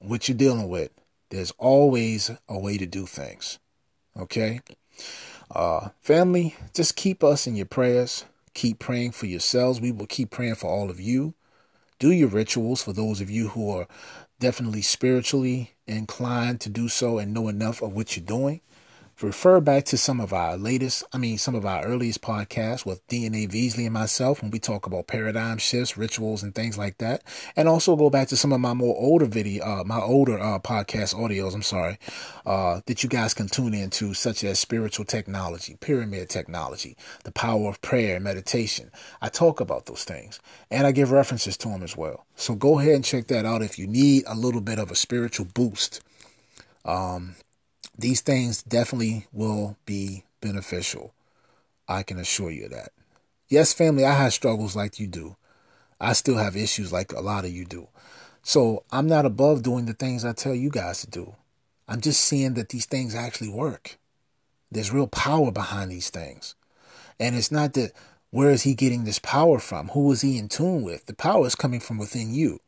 [0.00, 0.90] what you're dealing with,
[1.32, 3.58] there's always a way to do things.
[4.16, 4.60] Okay?
[5.50, 8.24] Uh, family, just keep us in your prayers.
[8.54, 9.80] Keep praying for yourselves.
[9.80, 11.34] We will keep praying for all of you
[12.02, 13.86] do your rituals for those of you who are
[14.40, 18.60] definitely spiritually inclined to do so and know enough of what you're doing
[19.20, 23.06] refer back to some of our latest, I mean, some of our earliest podcasts with
[23.08, 27.22] DNA Veaz and myself when we talk about paradigm shifts, rituals, and things like that.
[27.56, 30.58] And also go back to some of my more older video, uh, my older uh,
[30.58, 31.98] podcast audios, I'm sorry,
[32.46, 37.68] uh, that you guys can tune into, such as spiritual technology, pyramid technology, the power
[37.68, 38.90] of prayer and meditation.
[39.20, 40.40] I talk about those things
[40.70, 42.26] and I give references to them as well.
[42.36, 44.94] So go ahead and check that out if you need a little bit of a
[44.94, 46.00] spiritual boost.
[46.84, 47.36] Um,
[47.96, 51.12] these things definitely will be beneficial.
[51.88, 52.92] I can assure you that.
[53.48, 55.36] Yes, family, I have struggles like you do.
[56.00, 57.88] I still have issues like a lot of you do.
[58.42, 61.36] So I'm not above doing the things I tell you guys to do.
[61.86, 63.98] I'm just seeing that these things actually work.
[64.70, 66.54] There's real power behind these things.
[67.20, 67.92] And it's not that
[68.30, 69.88] where is he getting this power from?
[69.88, 71.06] Who is he in tune with?
[71.06, 72.60] The power is coming from within you.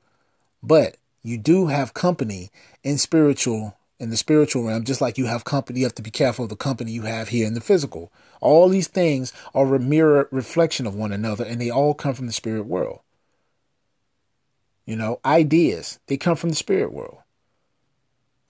[0.62, 2.50] But you do have company
[2.82, 6.10] in spiritual in the spiritual realm, just like you have company, you have to be
[6.10, 8.12] careful of the company you have here in the physical.
[8.40, 12.26] All these things are a mirror reflection of one another, and they all come from
[12.26, 13.00] the spirit world.
[14.84, 17.18] You know, ideas, they come from the spirit world.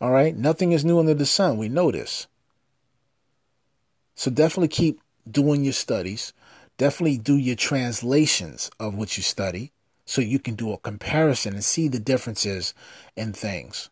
[0.00, 0.36] All right?
[0.36, 1.58] Nothing is new under the sun.
[1.58, 2.26] We know this.
[4.14, 5.00] So definitely keep
[5.30, 6.32] doing your studies.
[6.76, 9.72] Definitely do your translations of what you study.
[10.04, 12.74] so you can do a comparison and see the differences
[13.16, 13.90] in things.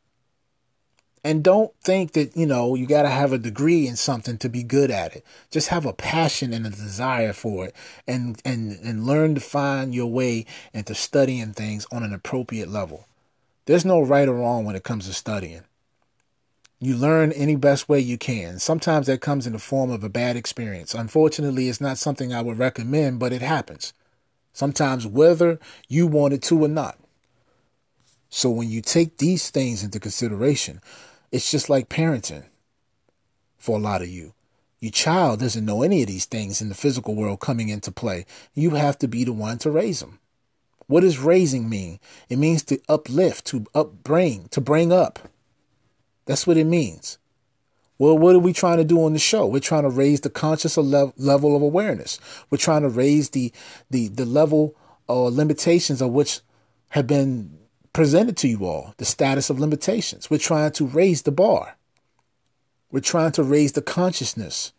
[1.25, 4.49] And don't think that, you know, you got to have a degree in something to
[4.49, 5.25] be good at it.
[5.53, 7.77] Just have a passion and a desire for it
[8.09, 13.07] and, and, and learn to find your way into studying things on an appropriate level.
[13.67, 15.63] There's no right or wrong when it comes to studying.
[16.81, 18.59] You learn any best way you can.
[18.59, 20.93] Sometimes that comes in the form of a bad experience.
[20.93, 23.93] Unfortunately, it's not something I would recommend, but it happens.
[24.53, 26.99] Sometimes whether you want it to or not.
[28.31, 30.81] So when you take these things into consideration,
[31.33, 32.45] it's just like parenting
[33.57, 34.35] for a lot of you.
[34.79, 38.27] Your child doesn't know any of these things in the physical world coming into play.
[38.55, 40.19] You have to be the one to raise them.
[40.89, 42.01] What does raising mean?
[42.29, 45.21] It means to uplift, to upbring, to bring up.
[46.27, 47.19] That's what it means.
[47.99, 49.47] Well, what are we trying to do on the show?
[49.47, 52.19] We're trying to raise the conscious level of awareness.
[52.51, 53.53] We're trying to raise the
[53.91, 54.75] the the level
[55.07, 56.41] or limitations of which
[56.89, 57.59] have been
[57.93, 60.31] presented to you all, the status of limitations.
[60.31, 61.77] We're trying to raise the bar.
[62.91, 64.73] We're trying to raise the consciousness.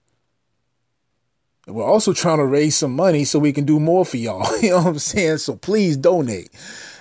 [1.68, 4.58] we're also trying to raise some money so we can do more for y'all.
[4.62, 5.38] you know what I'm saying?
[5.38, 6.50] So please donate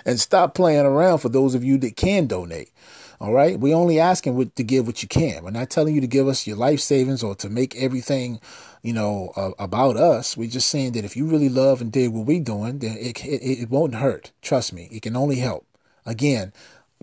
[0.05, 2.71] and stop playing around for those of you that can donate.
[3.19, 3.59] All right.
[3.59, 5.43] We're only asking to give what you can.
[5.43, 8.41] We're not telling you to give us your life savings or to make everything,
[8.81, 10.35] you know, uh, about us.
[10.35, 13.23] We're just saying that if you really love and dig what we're doing, then it,
[13.23, 14.31] it, it won't hurt.
[14.41, 14.89] Trust me.
[14.91, 15.65] It can only help.
[16.05, 16.53] Again,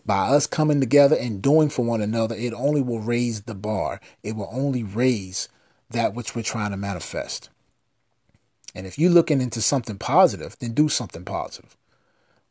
[0.04, 4.00] by us coming together and doing for one another, it only will raise the bar.
[4.22, 5.48] It will only raise
[5.90, 7.50] that which we're trying to manifest.
[8.74, 11.76] And if you're looking into something positive, then do something positive.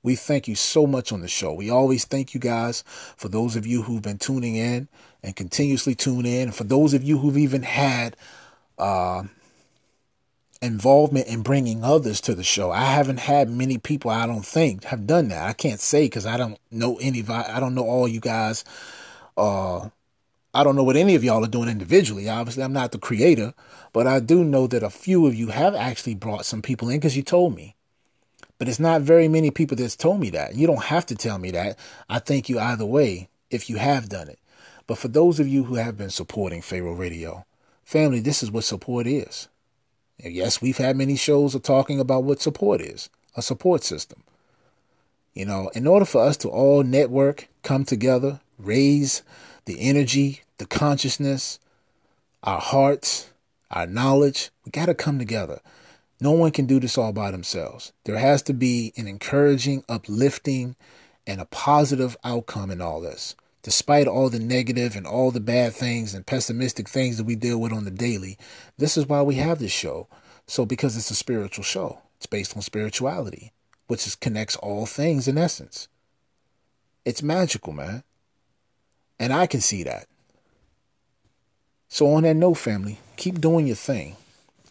[0.02, 1.54] We thank you so much on the show.
[1.54, 2.84] We always thank you guys
[3.18, 4.88] for those of you who've been tuning in
[5.24, 6.44] and continuously tune in.
[6.44, 8.16] And for those of you who've even had
[8.78, 9.24] uh,
[10.62, 12.72] involvement in bringing others to the show.
[12.72, 15.48] I haven't had many people, I don't think, have done that.
[15.48, 18.66] I can't say because I don't know any, I don't know all you guys.
[19.38, 19.90] Uh,
[20.54, 22.28] I don't know what any of y'all are doing individually.
[22.28, 23.54] Obviously, I'm not the creator,
[23.94, 26.98] but I do know that a few of you have actually brought some people in
[26.98, 27.76] because you told me.
[28.58, 30.56] But it's not very many people that's told me that.
[30.56, 31.80] You don't have to tell me that.
[32.10, 34.40] I thank you either way if you have done it.
[34.88, 37.46] But for those of you who have been supporting Pharaoh Radio,
[37.84, 39.48] family, this is what support is.
[40.24, 44.24] And yes, we've had many shows of talking about what support is a support system.
[45.34, 49.22] You know, in order for us to all network, come together, raise
[49.66, 51.60] the energy, the consciousness,
[52.44, 53.30] our hearts,
[53.72, 55.62] our knowledge, we got to come together.
[56.20, 57.94] No one can do this all by themselves.
[58.04, 60.76] There has to be an encouraging, uplifting,
[61.26, 63.36] and a positive outcome in all this.
[63.62, 67.60] Despite all the negative and all the bad things and pessimistic things that we deal
[67.60, 68.38] with on the daily,
[68.78, 70.08] this is why we have this show.
[70.48, 73.52] So, because it's a spiritual show, it's based on spirituality,
[73.88, 75.88] which is, connects all things in essence.
[77.06, 78.04] It's magical, man.
[79.20, 80.08] And I can see that.
[81.90, 84.16] So, on that note, family, keep doing your thing.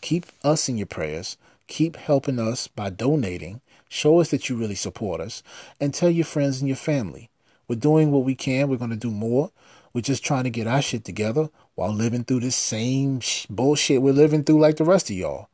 [0.00, 1.36] Keep us in your prayers.
[1.66, 3.60] Keep helping us by donating.
[3.90, 5.42] Show us that you really support us.
[5.80, 7.28] And tell your friends and your family.
[7.68, 8.68] We're doing what we can.
[8.68, 9.50] We're going to do more.
[9.92, 14.02] We're just trying to get our shit together while living through this same sh- bullshit
[14.02, 15.48] we're living through like the rest of y'all.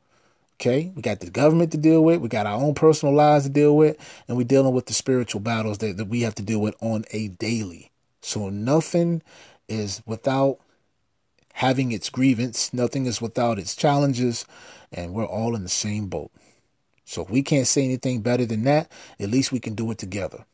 [0.60, 0.92] Okay?
[0.94, 2.20] We got the government to deal with.
[2.20, 3.96] We got our own personal lives to deal with.
[4.28, 7.04] And we're dealing with the spiritual battles that, that we have to deal with on
[7.10, 7.90] a daily.
[8.20, 9.22] So nothing
[9.68, 10.58] is without
[11.54, 12.72] having its grievance.
[12.72, 14.44] Nothing is without its challenges,
[14.92, 16.30] and we're all in the same boat.
[17.04, 19.98] So if we can't say anything better than that, at least we can do it
[19.98, 20.44] together.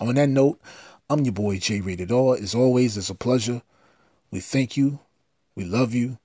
[0.00, 0.58] On that note,
[1.10, 2.36] I'm your boy Jay Rated R.
[2.36, 3.62] As always, it's a pleasure.
[4.30, 5.00] We thank you.
[5.54, 6.18] We love you.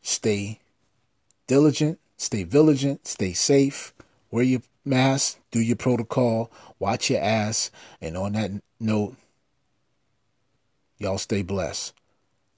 [0.00, 0.60] Stay
[1.46, 3.92] diligent, stay vigilant, stay safe,
[4.30, 7.70] wear your mask, do your protocol, watch your ass,
[8.00, 8.50] and on that
[8.80, 9.16] note,
[10.98, 11.92] y'all stay blessed.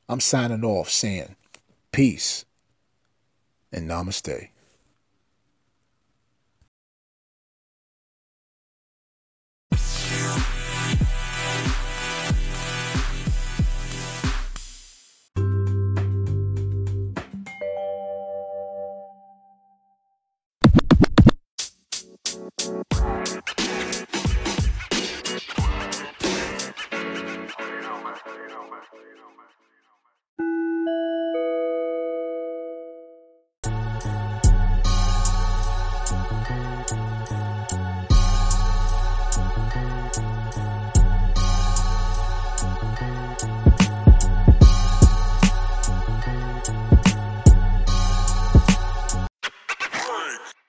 [0.08, 1.36] I'm signing off saying
[1.90, 2.44] peace
[3.72, 4.48] and namaste.